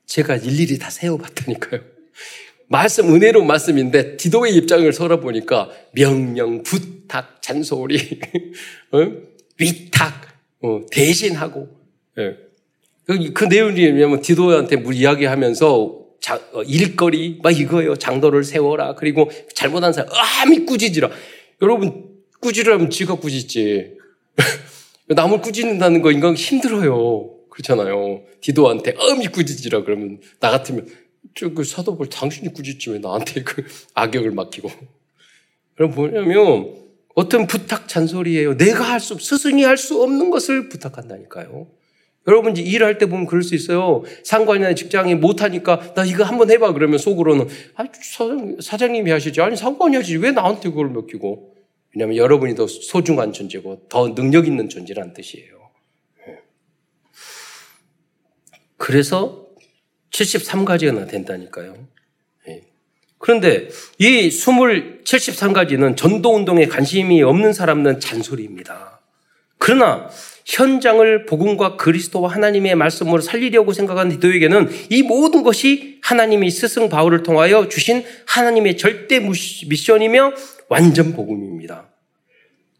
[0.05, 1.81] 제가 일일이 다 세워봤다니까요.
[2.67, 8.19] 말씀 은혜로운 말씀인데 디도의 입장을 서러보니까 명령, 부탁, 잔소리,
[8.91, 9.11] 어?
[9.57, 10.28] 위탁, 어,
[10.91, 11.67] 대신하고
[12.17, 12.37] 예.
[13.05, 17.95] 그, 그 내용이 뭐냐면 디도한테 뭐 이야기하면서 자, 어, 일거리 막 이거예요.
[17.95, 18.95] 장도를 세워라.
[18.95, 21.09] 그리고 잘못한 사람 아미 꾸짖으라.
[21.61, 22.09] 여러분
[22.41, 23.97] 꾸짖으라면 지가 꾸짖지.
[25.07, 27.31] 남을 꾸짖는다는 거 인간 힘들어요.
[27.49, 28.21] 그렇잖아요.
[28.41, 30.87] 디도한테 아미 꾸짖으라 그러면 나 같으면
[31.35, 34.69] 저그 사도볼 당신이 꾸짖지 왜 나한테 그 악역을 맡기고.
[35.75, 36.75] 그럼 뭐냐면
[37.19, 38.55] 어떤 부탁 잔소리예요.
[38.55, 41.67] 내가 할 수, 스승이 할 수 없는 것을 부탁한다니까요.
[42.27, 44.03] 여러분 일할 때 보면 그럴 수 있어요.
[44.23, 47.85] 상관이나 직장이 못하니까 나 이거 한번 해봐 그러면 속으로는 아
[48.61, 51.55] 사장, 님이 하시지 아니 상관이 하지 왜 나한테 그걸 맡기고
[51.93, 55.71] 왜냐하면 여러분이 더 소중한 존재고 더 능력 있는 존재란 뜻이에요.
[56.27, 56.39] 예.
[58.77, 59.47] 그래서
[60.11, 61.87] 73가지가 된다니까요.
[63.19, 63.29] 예.
[63.29, 63.67] 그런데
[63.97, 69.01] 이 73가지는 전도운동에 관심이 없는 사람은 잔소리입니다.
[69.57, 70.09] 그러나
[70.45, 77.67] 현장을 복음과 그리스도와 하나님의 말씀으로 살리려고 생각한 디도에게는 이 모든 것이 하나님이 스승 바울을 통하여
[77.67, 80.33] 주신 하나님의 절대 미션이며
[80.69, 81.89] 완전 복음입니다.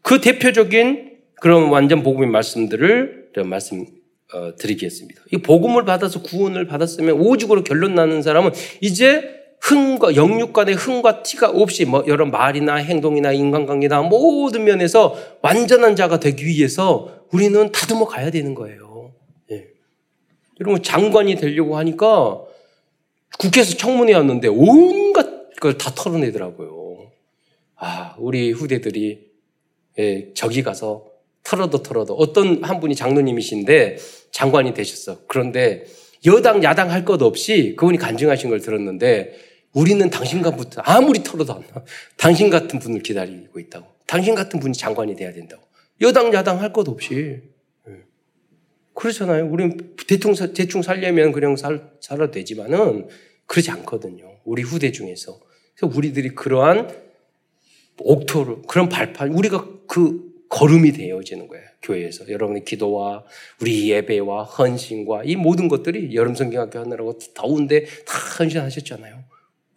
[0.02, 3.86] 그 대표적인 그런 완전 복음의 말씀들을 말씀
[4.32, 5.22] 어, 드리겠습니다.
[5.32, 11.50] 이 복음을 받아서 구원을 받았으면 오직으로 결론 나는 사람은 이제 흥과 영육 간의 흥과 티가
[11.50, 18.30] 없이 뭐 여러 말이나 행동이나 인간관계나 모든 면에서 완전한 자가 되기 위해서 우리는 다듬어 가야
[18.30, 19.12] 되는 거예요.
[19.50, 19.66] 예.
[20.60, 22.40] 여러분 장관이 되려고 하니까
[23.38, 25.28] 국회에서 청문회 왔는데 온갖
[25.60, 27.10] 걸 다 털어내더라고요.
[27.76, 29.30] 아 우리 후대들이
[29.98, 31.04] 예, 저기 가서
[31.44, 33.98] 털어도 털어도 어떤 한 분이 장로님이신데
[34.30, 35.18] 장관이 되셨어.
[35.26, 35.84] 그런데
[36.26, 41.84] 여당 야당 할 것 없이 그분이 간증하신 걸 들었는데 우리는 당신과부터 아무리 털어도 안 나.
[42.16, 43.86] 당신 같은 분을 기다리고 있다고.
[44.06, 45.62] 당신 같은 분이 장관이 돼야 된다고.
[46.00, 47.40] 여당, 야당 할 것 없이.
[47.88, 47.92] 예.
[48.94, 49.46] 그렇잖아요.
[49.46, 53.08] 우리는 대충, 대충 살려면 그냥 살, 살아도 되지만은
[53.46, 54.38] 그러지 않거든요.
[54.44, 55.38] 우리 후대 중에서.
[55.76, 56.90] 그래서 우리들이 그러한
[57.98, 61.64] 옥토를, 그런 발판, 우리가 그 걸음이 되어지는 거예요.
[61.82, 62.28] 교회에서.
[62.28, 63.24] 여러분의 기도와
[63.60, 69.29] 우리 예배와 헌신과 이 모든 것들이 여름 성경학교 하느라고 더운데 다 헌신하셨잖아요.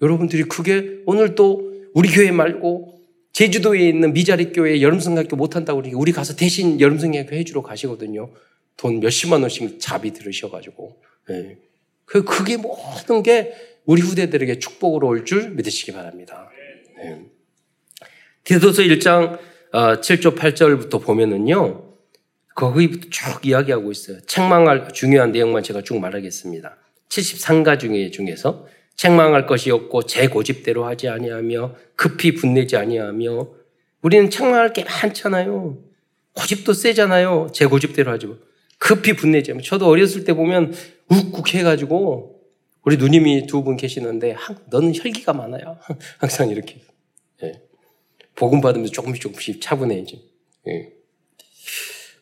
[0.03, 2.99] 여러분들이 그게 오늘 또 우리 교회 말고
[3.31, 8.29] 제주도에 있는 미자리 교회 여름성학교 못한다고 그러니까 우리 가서 대신 여름성학교 해주러 가시거든요.
[8.77, 11.01] 돈 몇십만 원씩 자비 들으셔가지고.
[11.29, 11.57] 네.
[12.05, 13.53] 그, 그게 모든 게
[13.85, 16.49] 우리 후대들에게 축복으로 올 줄 믿으시기 바랍니다.
[16.97, 17.21] 네.
[18.43, 19.39] 디도서 1장
[19.71, 21.93] 7조 어, 8절부터 보면은요.
[22.55, 24.21] 거기부터 쭉 이야기하고 있어요.
[24.27, 26.77] 책망할 중요한 내용만 제가 쭉 말하겠습니다.
[27.09, 33.47] 73가 중에 중에서 책망할 것이 없고 제 고집대로 하지 아니하며 급히 분내지 아니하며
[34.01, 35.77] 우리는 책망할 게 많잖아요.
[36.33, 37.49] 고집도 세잖아요.
[37.53, 38.39] 제 고집대로 하지 뭐.
[38.77, 40.73] 급히 분내지 저도 어렸을 때 보면
[41.09, 42.41] 욱욱 해가지고
[42.83, 44.35] 우리 누님이 두 분 계시는데
[44.69, 45.77] 너는 혈기가 많아요.
[46.17, 46.81] 항상 이렇게
[47.43, 47.61] 예.
[48.35, 50.29] 복음 받으면서 조금씩 조금씩 차분해지.
[50.67, 50.89] 예.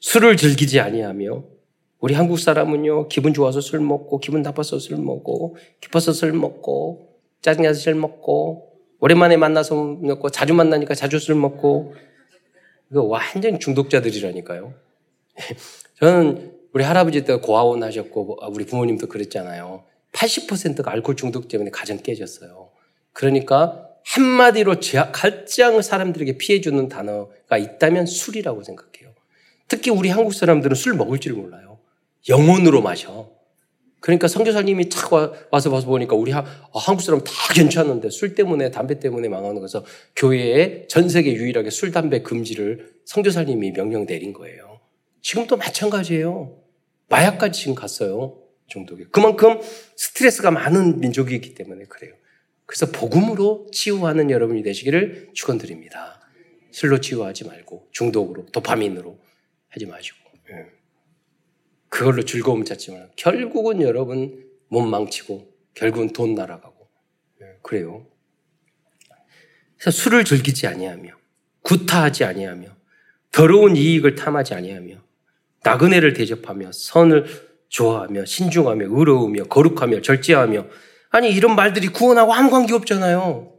[0.01, 1.43] 술을 즐기지 아니하며
[2.02, 7.80] 우리 한국 사람은요, 기분 좋아서 술 먹고, 기분 나빠서 술 먹고, 기뻐서 술 먹고, 짜증나서
[7.80, 11.93] 술 먹고, 오랜만에 만나서 먹고, 자주 만나니까 자주 술 먹고,
[12.91, 14.74] 이거 완전 중독자들이라니까요.
[15.99, 19.84] 저는 우리 할아버지 때 고아원 하셨고, 우리 부모님도 그랬잖아요.
[20.14, 22.72] 80%가 알코올 중독 때문에 가정 깨졌어요.
[23.14, 24.78] 그러니까 한마디로
[25.12, 29.14] 가장 사람들에게 피해주는 단어가 있다면 술이라고 생각해요.
[29.68, 31.70] 특히 우리 한국 사람들은 술 먹을 줄 몰라요.
[32.30, 33.30] 영혼으로 마셔.
[33.99, 38.72] 그러니까 선교사님이 착 와서 봐서 보니까 우리 하, 아, 한국 사람 다 괜찮은데 술 때문에
[38.72, 44.80] 담배 때문에 망하는 거서 교회에 전 세계 유일하게 술 담배 금지를 선교사님이 명령 내린 거예요.
[45.22, 46.57] 지금도 마찬가지예요.
[47.09, 48.41] 마약까지 지금 갔어요.
[48.67, 49.03] 중독에.
[49.11, 49.59] 그만큼
[49.95, 52.13] 스트레스가 많은 민족이기 때문에 그래요.
[52.65, 56.22] 그래서 복음으로 치유하는 여러분이 되시기를 축원드립니다.
[56.72, 59.19] 술로 치유하지 말고 중독으로 도파민으로
[59.67, 60.17] 하지 마시고.
[60.51, 60.80] 예.
[61.91, 66.87] 그걸로 즐거움 찾지만 결국은 여러분 몸 망치고 결국은 돈 날아가고
[67.41, 68.07] 예, 그래요.
[69.77, 71.11] 그래서 술을 즐기지 아니하며
[71.63, 72.69] 구타하지 아니하며
[73.31, 74.95] 더러운 이익을 탐하지 아니하며
[75.63, 77.25] 나그네를 대접하며 선을
[77.67, 80.67] 좋아하며 신중하며 의로우며 거룩하며 절제하며
[81.09, 83.51] 아니 이런 말들이 구원하고 아무 관계 없잖아요.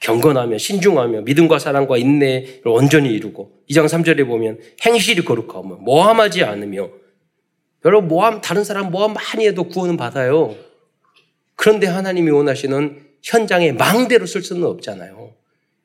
[0.00, 6.99] 경건하며 신중하며 믿음과 사랑과 인내를 온전히 이루고 2장 3절에 보면 행실이 거룩하며 모함하지 않으며
[7.84, 10.54] 여러분 모함 다른 사람 모함 많이 해도 구원은 받아요.
[11.56, 15.34] 그런데 하나님이 원하시는 현장에 망대로 쓸 수는 없잖아요.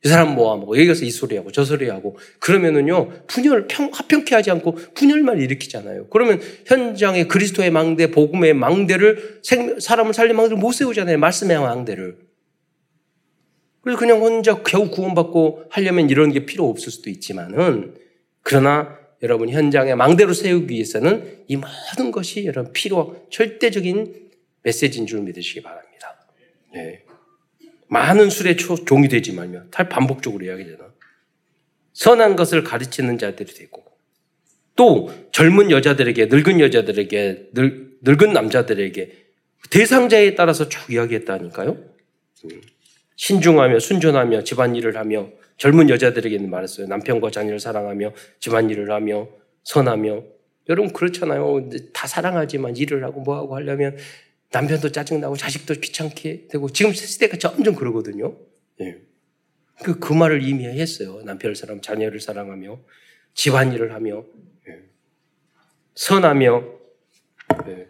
[0.04, 4.78] 이 사람 뭐하고 여기 가서 이 소리하고 저 소리하고 그러면은요 분열 평 화평케 하지 않고
[4.94, 6.08] 분열만 일으키잖아요.
[6.10, 11.18] 그러면 현장에 그리스도의 망대, 복음의 망대를 생, 사람을 살린 망대를 못 세우잖아요.
[11.18, 12.18] 말씀의 망대를.
[13.82, 17.96] 그래서 그냥 혼자 겨우 구원받고 하려면 이런 게 필요 없을 수도 있지만은
[18.44, 24.30] 그러나 여러분 현장에 망대로 세우기 위해서는 이 모든 것이 여러분 필요 절대적인
[24.64, 26.28] 메시지인 줄 믿으시기 바랍니다.
[26.74, 27.04] 네.
[27.88, 30.94] 많은 술에 종이 되지 말며 탈 반복적으로 이야기되나
[31.94, 33.86] 선한 것을 가르치는 자들이 되고
[34.76, 39.26] 또 젊은 여자들에게 늙은 여자들에게 늙, 늙은 남자들에게
[39.70, 41.72] 대상자에 따라서 쭉 이야기했다니까요.
[41.72, 42.62] 음.
[43.16, 46.88] 신중하며 순전하며 집안일을 하며 젊은 여자들에게는 말했어요.
[46.88, 49.28] 남편과 자녀를 사랑하며 집안일을 하며
[49.64, 50.24] 선하며
[50.70, 51.70] 여러분 그렇잖아요.
[51.94, 53.98] 다 사랑하지만 일을 하고 뭐하고 하려면
[54.52, 58.38] 남편도 짜증나고 자식도 귀찮게 되고 지금 시대가 점점 그러거든요.
[58.82, 58.98] 예.
[59.84, 61.22] 그, 그 말을 이미 했어요.
[61.24, 62.80] 남편을 사랑, 자녀를 사랑하며
[63.34, 64.24] 집안일을 하며
[64.68, 64.80] 예.
[65.96, 66.64] 선하며
[67.68, 67.88] 예.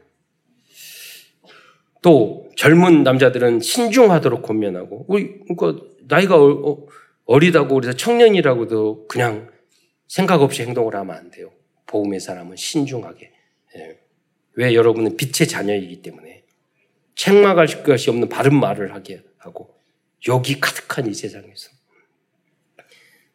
[2.05, 6.85] 또 젊은 남자들은 신중하도록 권면하고 그러니까 나이가 어,
[7.25, 9.49] 어리다고 그래서 청년이라고도 그냥
[10.07, 11.49] 생각 없이 행동을 하면 안 돼요.
[11.87, 13.31] 복음의 사람은 신중하게.
[13.77, 13.99] 예.
[14.53, 16.43] 왜 여러분은 빛의 자녀이기 때문에
[17.15, 19.73] 책망할 것이 없는 바른 말을 하게 하고
[20.27, 21.71] 욕이 가득한 이 세상에서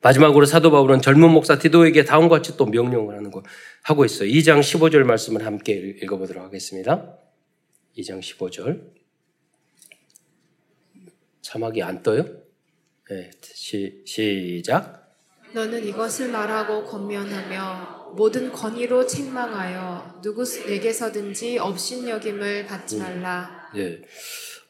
[0.01, 3.43] 마지막으로 사도 바울은 젊은 목사 디도에게 다음과 같이 또 명령을 하는 거
[3.83, 4.31] 하고 있어요.
[4.31, 7.20] 2장 15절 말씀을 함께 읽어보도록 하겠습니다.
[7.97, 8.91] 2장 15절.
[11.43, 12.24] 자막이 안 떠요?
[13.09, 15.16] 네, 시, 시작.
[15.53, 23.70] 너는 이것을 말하고 권면하며 모든 권위로 책망하여 누구에게서든지 업신여김을 받지 말라.
[23.76, 24.01] 예.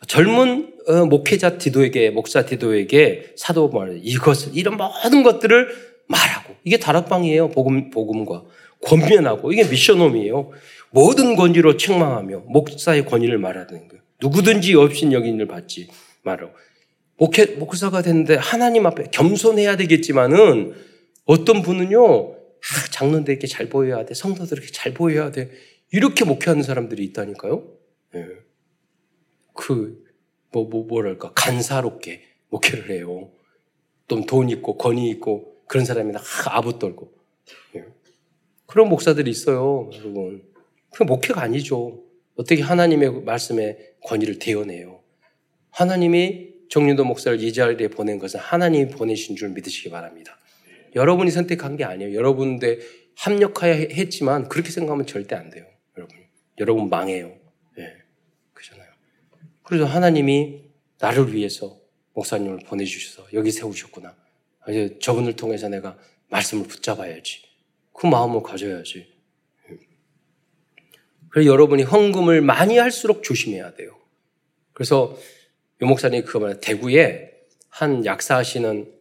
[0.07, 5.69] 젊은 어, 목회자 디도에게 목사 디도에게 사도 말 이것을 이런 모든 것들을
[6.09, 8.45] 말하고 이게 다락방이에요 복음 복음과
[8.83, 10.51] 권면하고 이게 미션홈이에요
[10.93, 15.89] 모든 권위로 책망하며 목사의 권위를 말하는 거예요 누구든지 없인 여인을 받지
[16.23, 16.51] 말어
[17.17, 20.75] 목회 목사가 됐는데 하나님 앞에 겸손해야 되겠지만은
[21.25, 25.51] 어떤 분은요 아, 장로들에게 잘 보여야 돼 성도들에게 잘 보여야 돼
[25.93, 27.67] 이렇게 목회하는 사람들이 있다니까요.
[28.15, 28.27] 예.
[29.55, 30.05] 그,
[30.53, 33.31] 뭐, 뭐, 뭐랄까, 간사롭게 목회를 해요.
[34.09, 36.21] 좀 돈 있고, 권위 있고, 그런 사람이 나
[36.51, 37.13] 아부 떨고.
[37.77, 37.85] 예.
[38.67, 40.43] 그런 목사들이 있어요, 여러분.
[40.93, 42.05] 그 목회가 아니죠.
[42.37, 45.03] 어떻게 하나님의 말씀에 권위를 대어내요.
[45.71, 50.39] 하나님이 정윤도 목사를 이 자리에 보낸 것은 하나님이 보내신 줄 믿으시기 바랍니다.
[50.95, 52.15] 여러분이 선택한 게 아니에요.
[52.15, 52.81] 여러분들
[53.17, 55.65] 합력하여 했지만 그렇게 생각하면 절대 안 돼요.
[55.97, 56.17] 여러분.
[56.59, 57.41] 여러분 망해요.
[59.71, 60.65] 그래서 하나님이
[60.99, 61.79] 나를 위해서
[62.15, 64.17] 목사님을 보내주셔서 여기 세우셨구나.
[64.69, 65.97] 이제 저분을 통해서 내가
[66.29, 67.43] 말씀을 붙잡아야지.
[67.93, 69.07] 그 마음을 가져야지.
[71.31, 73.97] 그래서 여러분이 헌금을 많이 할수록 조심해야 돼요.
[74.73, 75.17] 그래서
[75.83, 77.31] 요 목사님이 그거 말 대구에
[77.69, 78.93] 한 약사하시는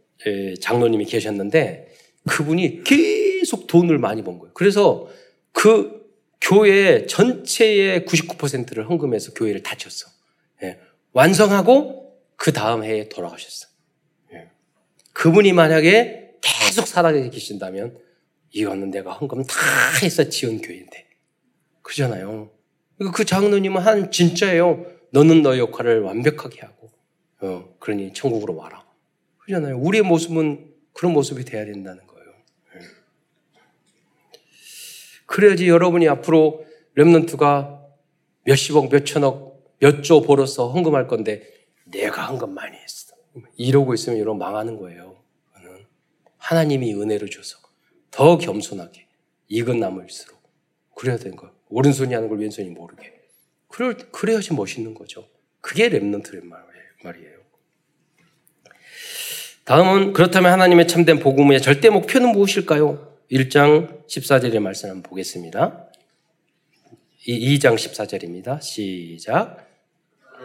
[0.61, 1.87] 장로님이 계셨는데
[2.27, 4.53] 그분이 계속 돈을 많이 번 거예요.
[4.53, 5.09] 그래서
[5.51, 5.99] 그
[6.41, 10.09] 교회 전체의 99%를 헌금해서 교회를 다쳤어.
[10.63, 10.79] 예,
[11.11, 13.71] 완성하고 그 다음 해에 돌아가셨어요.
[14.33, 14.49] 예.
[15.13, 17.97] 그분이 만약에 계속 살아계 계신다면
[18.51, 19.55] 이거는 내가 헌금 다
[20.01, 21.08] 해서 지은 교회인데.
[21.89, 22.51] 그잖아요.
[23.15, 24.85] 그 장로님은 한 진짜예요.
[25.11, 26.91] 너는 너 역할을 완벽하게 하고,
[27.41, 28.85] 어, 그러니 천국으로 와라.
[29.39, 29.79] 그잖아요.
[29.79, 32.31] 우리의 모습은 그런 모습이 돼야 된다는 거예요.
[32.75, 32.79] 예.
[35.25, 36.63] 그래야지 여러분이 앞으로
[36.95, 37.79] 랩런트가
[38.43, 41.41] 몇십억, 몇천억 몇조 벌어서 헌금할 건데
[41.85, 43.15] 내가 헌금 많이 했어.
[43.57, 45.17] 이러고 있으면 여러분 망하는 거예요.
[46.37, 47.57] 하나님이 은혜를 줘서
[48.11, 49.07] 더 겸손하게
[49.47, 50.39] 익은 나무일수록
[50.95, 51.58] 그래야 되는 거예요.
[51.69, 53.13] 오른손이 하는 걸 왼손이 모르게.
[53.67, 55.27] 그럴, 그래야지 멋있는 거죠.
[55.61, 56.43] 그게 랩넌트란
[57.03, 57.39] 말이에요.
[59.65, 63.17] 다음은 그렇다면 하나님의 참된 복음의 절대 목표는 무엇일까요?
[63.31, 65.85] 1장 14절의 말씀 한번 보겠습니다.
[67.27, 68.59] 2장 14절입니다.
[68.61, 69.68] 시작.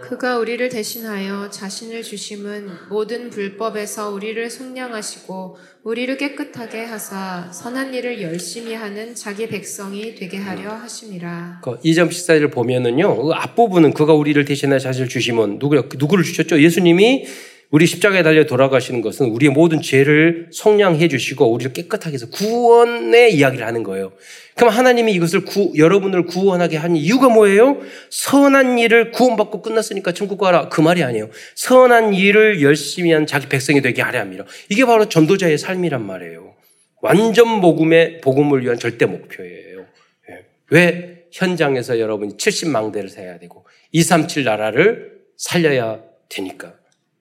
[0.02, 8.74] 그가 우리를 대신하여 자신을 주심은 모든 불법에서 우리를 속량하시고 우리를 깨끗하게 하사 선한 일을 열심히
[8.74, 11.60] 하는 자기 백성이 되게 하려 하심이라.
[11.62, 13.22] 그 2장 14절을 보면은요.
[13.22, 16.60] 그 앞부분은 그가 우리를 대신하여 자신을 주심은 누구 누구를 주셨죠?
[16.60, 17.26] 예수님이
[17.70, 23.66] 우리 십자가에 달려 돌아가시는 것은 우리의 모든 죄를 성량해 주시고 우리를 깨끗하게 해서 구원의 이야기를
[23.66, 24.12] 하는 거예요.
[24.54, 27.78] 그럼 하나님이 이것을 구, 여러분을 구원하게 한 이유가 뭐예요?
[28.10, 30.68] 선한 일을 구원받고 끝났으니까 천국 가라.
[30.68, 31.30] 그 말이 아니에요.
[31.56, 34.44] 선한 일을 열심히 한 자기 백성이 되게 하려 합니다.
[34.68, 36.54] 이게 바로 전도자의 삶이란 말이에요.
[37.02, 39.84] 완전 복음의 복음을 위한 절대 목표예요.
[40.30, 40.44] 예.
[40.70, 46.74] 왜 현장에서 여러분이 70망대를 세야 되고 237 나라를 살려야 되니까.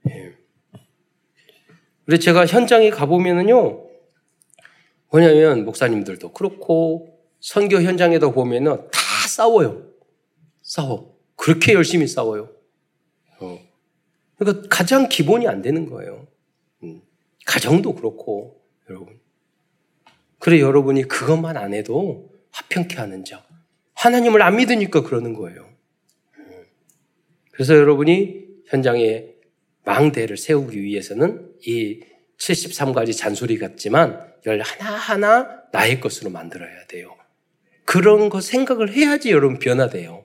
[0.10, 0.34] 예.
[2.06, 3.88] 그래서 제가 현장에 가보면은요,
[5.10, 9.88] 뭐냐면, 목사님들도 그렇고, 선교 현장에도 보면은 다 싸워요.
[10.62, 11.18] 싸워.
[11.36, 12.49] 그렇게 열심히 싸워요.
[13.39, 13.60] 어.
[14.38, 16.28] 그러니까 가장 기본이 안 되는 거예요.
[16.84, 17.01] 음.
[17.45, 19.20] 가정도 그렇고, 여러분.
[20.39, 23.45] 그래, 여러분이 그것만 안 해도 화평케 하는 자.
[23.93, 25.70] 하나님을 안 믿으니까 그러는 거예요.
[26.38, 26.66] 음.
[27.51, 29.33] 그래서 여러분이 현장에
[29.86, 32.00] 망대를 세우기 위해서는 이
[32.40, 37.16] 73가지 잔소리 같지만 열 하나하나 나의 것으로 만들어야 돼요.
[37.86, 40.24] 그런 거 생각을 해야지 여러분 변화돼요.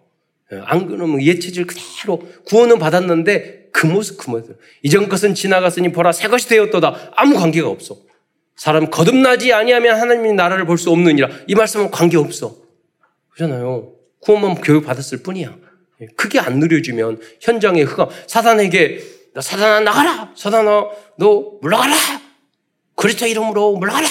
[0.62, 4.58] 안 그러면 예체질 그대로 구원은 받았는데 그 모습 그 모습.
[4.82, 7.12] 이전 것은 지나갔으니 보라 새 것이 되었도다.
[7.16, 7.98] 아무 관계가 없어.
[8.56, 11.28] 사람 거듭나지 아니하면 하나님이 나라를 볼 수 없느니라.
[11.46, 12.56] 이 말씀은 관계 없어.
[13.30, 13.94] 그렇잖아요.
[14.20, 15.56] 구원만 교육 받았을 뿐이야.
[16.16, 19.00] 크게 안 누려지면 현장의 흑암 사단에게
[19.38, 20.32] 너 사단아 나가라.
[20.34, 21.94] 사단아 너 물러가라.
[22.96, 24.08] 그리스도 이름으로 물러가라.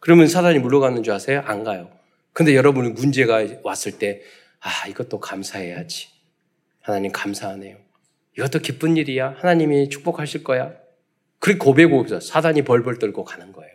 [0.00, 1.42] 그러면 사단이 물러가는 줄 아세요?
[1.46, 1.90] 안 가요.
[2.34, 4.20] 근데 여러분이 문제가 왔을 때,
[4.60, 6.08] 아, 이것도 감사해야지.
[6.82, 7.78] 하나님 감사하네요.
[8.36, 9.36] 이것도 기쁜 일이야.
[9.38, 10.74] 하나님이 축복하실 거야.
[11.38, 13.72] 그렇게 고백하면서 사단이 벌벌 떨고 가는 거예요.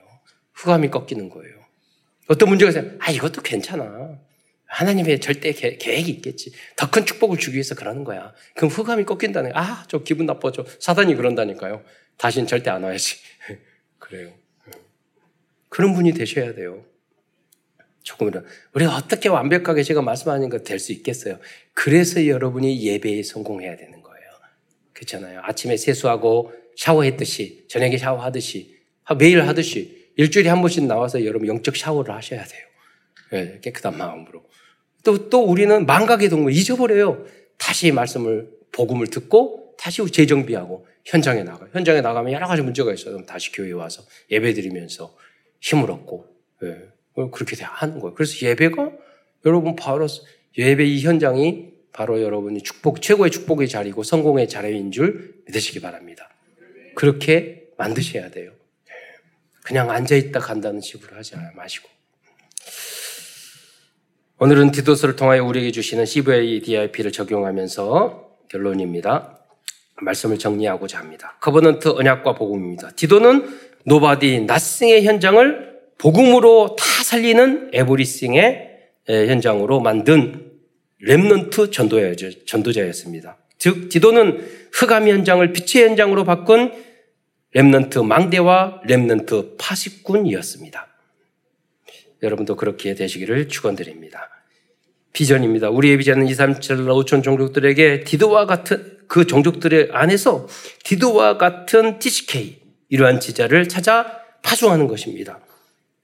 [0.53, 1.55] 후감이 꺾이는 거예요.
[2.27, 2.91] 어떤 문제가 있어요?
[2.99, 4.19] 아, 이것도 괜찮아.
[4.71, 6.51] 하나님의 절대 계획이 있겠지.
[6.77, 8.33] 더 큰 축복을 주기 위해서 그러는 거야.
[8.55, 10.65] 그럼 후감이 꺾인다는, 아, 저 기분 나빠져.
[10.79, 11.83] 사단이 그런다니까요.
[12.17, 13.17] 다시는 절대 안 와야지.
[13.99, 14.33] 그래요.
[15.69, 16.85] 그런 분이 되셔야 돼요.
[18.03, 18.45] 조금이라도.
[18.73, 21.39] 우리가 어떻게 완벽하게 제가 말씀하는 것 될 수 있겠어요?
[21.73, 24.29] 그래서 여러분이 예배에 성공해야 되는 거예요.
[24.93, 25.41] 그렇잖아요.
[25.43, 28.79] 아침에 세수하고 샤워했듯이, 저녁에 샤워하듯이,
[29.19, 32.65] 매일 하듯이, 일주일에 한 번씩 나와서 여러분 영적 샤워를 하셔야 돼요.
[33.31, 34.43] 네, 깨끗한 마음으로.
[35.03, 37.25] 또, 또 우리는 망각의 동물 잊어버려요.
[37.57, 41.67] 다시 말씀을, 복음을 듣고 다시 재정비하고 현장에 나가.
[41.73, 43.25] 현장에 나가면 여러 가지 문제가 있어요.
[43.25, 45.15] 다시 교회에 와서 예배 드리면서
[45.59, 46.25] 힘을 얻고,
[46.63, 46.77] 예.
[47.31, 48.13] 그렇게 하는 거예요.
[48.13, 48.91] 그래서 예배가
[49.45, 50.07] 여러분 바로
[50.57, 56.29] 예배 이 현장이 바로 여러분이 축복, 최고의 축복의 자리고 성공의 자리인 줄 믿으시기 바랍니다.
[56.95, 58.51] 그렇게 만드셔야 돼요.
[58.51, 58.93] 예.
[59.63, 61.89] 그냥 앉아있다 간다는 식으로 하지 마시고.
[64.43, 69.37] 오늘은 디도서를 통하여 우리에게 주시는 CVDIP를 적용하면서 결론입니다.
[70.01, 71.37] 말씀을 정리하고자 합니다.
[71.41, 72.89] Covenant 언약과 복음입니다.
[72.95, 80.51] 디도는 nobody nothing의 현장을 복음으로 다 살리는 everything의 현장으로 만든
[81.01, 83.37] remnant 전도자였습니다.
[83.59, 86.73] 즉 디도는 흑암 현장을 빛의 현장으로 바꾼
[87.51, 90.87] 렘넌트 망대와 렘넌트 파식군이었습니다.
[92.23, 94.30] 여러분도 그렇게 되시기를 축원드립니다.
[95.13, 95.69] 비전입니다.
[95.69, 100.47] 우리의 비전은 2, 3, 7, 5천 종족들에게 디도와 같은 그 종족들의 안에서
[100.83, 102.59] 디도와 같은 TCK
[102.89, 105.39] 이러한 지자를 찾아 파송하는 것입니다.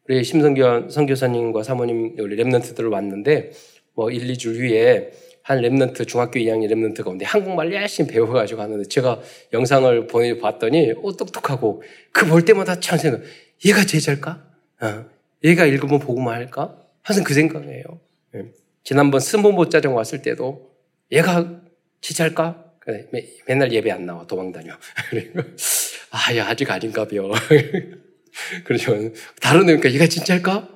[0.09, 3.51] 우리 심성교 선교사님과 사모님 우리 랩런트들 왔는데
[3.93, 9.21] 뭐 1, 2주 후에 한 랩런트 중학교 2학년 랩런트 가운데 한국말 열심히 배워가지고 하는데 제가
[9.53, 11.81] 영상을 보내봤더니 오 똑똑하고
[12.11, 13.21] 그 볼 때마다 참 생각
[13.65, 14.43] 얘가 제자일까?
[14.81, 15.05] 어,
[15.45, 16.77] 얘가 읽으면 보고만 할까?
[17.01, 17.83] 항상 그 생각이에요.
[18.35, 18.43] 예.
[18.87, 20.71] 지난번 스모모 짜정 왔을 때도
[21.11, 21.59] 얘가
[21.99, 22.71] 제자일까?
[22.79, 23.05] 그래,
[23.45, 24.71] 맨날 예배 안 나와 도망 다녀.
[26.11, 27.29] 아, 야 아직 아닌가 벼.
[28.63, 29.11] 그러죠.
[29.41, 30.69] 다른 애니까 얘가 진짜일까?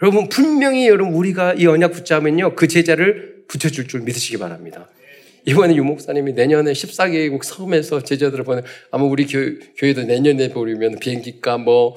[0.00, 4.88] 여러분 분명히 여러분 우리가 이 언약 붙잡으면요 그 제자를 붙여줄 줄 믿으시기 바랍니다.
[5.44, 8.62] 이번에 유 목사님이 내년에 14개국 섬에서 제자들을 보내
[8.92, 9.40] 아마 우리 교,
[9.76, 11.96] 교회도 내년에 보려면 비행기값 뭐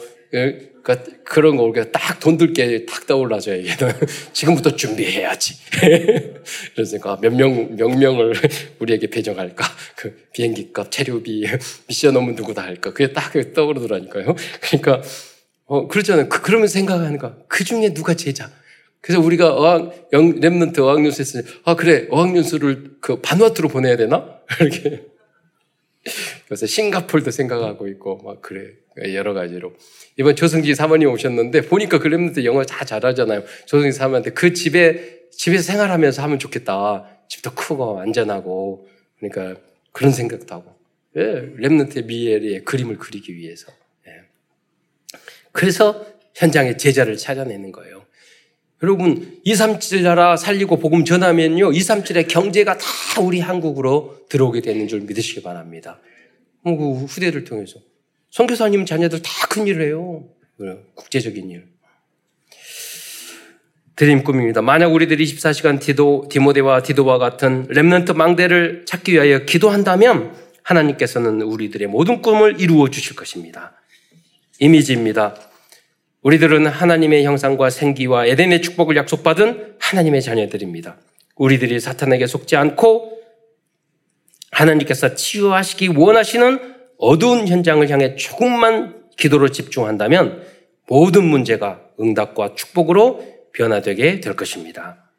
[0.88, 3.78] 그러니까 그런 거 우리가 딱 돈 들게 탁 떠올라져 얘기는
[4.34, 5.56] 지금부터 준비해야지.
[6.76, 8.34] 그래서 몇 명, 몇 명을
[8.80, 9.66] 우리에게 배정할까?
[9.96, 11.46] 그 비행기 값, 체류비,
[11.88, 12.92] 미션 오면 누구 다 할까?
[12.92, 14.36] 그게 딱 떠오르더라니까요.
[14.62, 15.02] 그러니까,
[15.66, 16.28] 어, 그렇잖아요.
[16.28, 17.34] 그, 그러면서 생각하는 거.
[17.48, 18.52] 그 중에 누가 제자?
[19.00, 24.40] 그래서 우리가 어학, 영, 랩런트 어학연수 했으니, 아, 그래, 어학연수를 그 반와트로 보내야 되나?
[24.60, 25.06] 이렇게.
[26.48, 28.74] 그래서 싱가폴도 생각하고 있고, 막 그래.
[29.14, 29.74] 여러 가지로.
[30.18, 33.44] 이번 조승지 사모님 오셨는데 보니까 그랬는데 영어 다 잘하잖아요.
[33.66, 37.06] 조승지 사모님한테 그 집에 집에서 생활하면서 하면 좋겠다.
[37.28, 38.88] 집도 크고 안전하고
[39.20, 40.76] 그러니까 그런 생각도 하고
[41.16, 43.72] 예, 렘넌트의 미래의 그림을 그리기 위해서.
[44.08, 44.12] 예.
[45.52, 48.06] 그래서 현장에 제자를 찾아내는 거예요.
[48.84, 52.86] 여러분, 237 나라 살리고 복음 전하면요, 237의 경제가 다
[53.22, 56.00] 우리 한국으로 들어오게 되는 줄 믿으시기 바랍니다.
[56.64, 57.80] 그 후대를 통해서.
[58.32, 60.26] 선교사님 자녀들 다 큰 일을 해요.
[60.96, 61.66] 국제적인 일.
[63.96, 64.62] 드림 꿈입니다.
[64.62, 72.22] 만약 우리들이 24시간 디도, 디모데와 디도와 같은 렘넌트 망대를 찾기 위하여 기도한다면 하나님께서는 우리들의 모든
[72.22, 73.74] 꿈을 이루어 주실 것입니다.
[74.60, 75.36] 이미지입니다.
[76.22, 80.98] 우리들은 하나님의 형상과 생기와 에덴의 축복을 약속받은 하나님의 자녀들입니다.
[81.36, 83.17] 우리들이 사탄에게 속지 않고
[84.58, 90.44] 하나님께서 치유하시기 원하시는 어두운 현장을 향해 조금만 기도로 집중한다면
[90.88, 95.12] 모든 문제가 응답과 축복으로 변화되게 될 것입니다.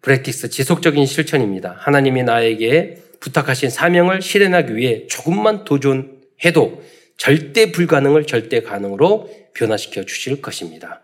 [0.00, 1.76] Practice 지속적인 실천입니다.
[1.78, 6.82] 하나님이 나에게 부탁하신 사명을 실현하기 위해 조금만 도전해도
[7.16, 11.02] 절대 불가능을 절대 가능으로 변화시켜 주실 것입니다.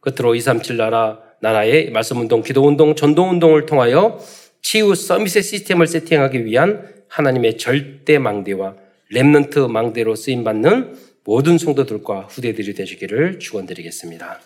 [0.00, 4.18] 끝으로 237 나라, 나라의 말씀 운동, 기도 운동, 전도 운동을 통하여
[4.62, 8.76] 치유 summit의 시스템을 세팅하기 위한 하나님의 절대 망대와
[9.12, 14.40] remnant 망대로 쓰임받는 모든 성도들과 후대들이 되시기를 축원드리겠습니다.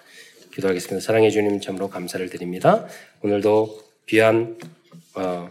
[0.54, 1.04] 기도하겠습니다.
[1.04, 2.86] 사랑해 주님 참으로 감사를 드립니다.
[3.22, 4.56] 오늘도 귀한
[5.14, 5.50] 어,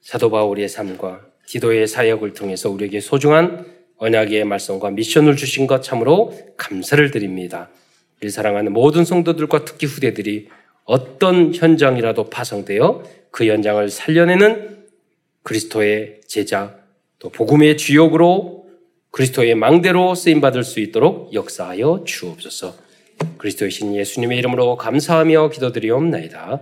[0.00, 3.66] 사도 바울의 삶과 기도의 사역을 통해서 우리에게 소중한
[3.96, 7.70] 언약의 말씀과 미션을 주신 것 참으로 감사를 드립니다.
[8.20, 10.48] 우리 사랑하는 모든 성도들과 특히 후대들이
[10.84, 13.04] 어떤 현장이라도 파송되어
[13.34, 14.84] 그 현장을 살려내는
[15.42, 16.76] 그리스도의 제자
[17.18, 18.68] 또 복음의 주역으로
[19.10, 22.76] 그리스도의 망대로 쓰임 받을 수 있도록 역사하여 주옵소서.
[23.38, 26.60] 그리스도의 신 예수님의 이름으로 감사하며 기도드리옵나이다.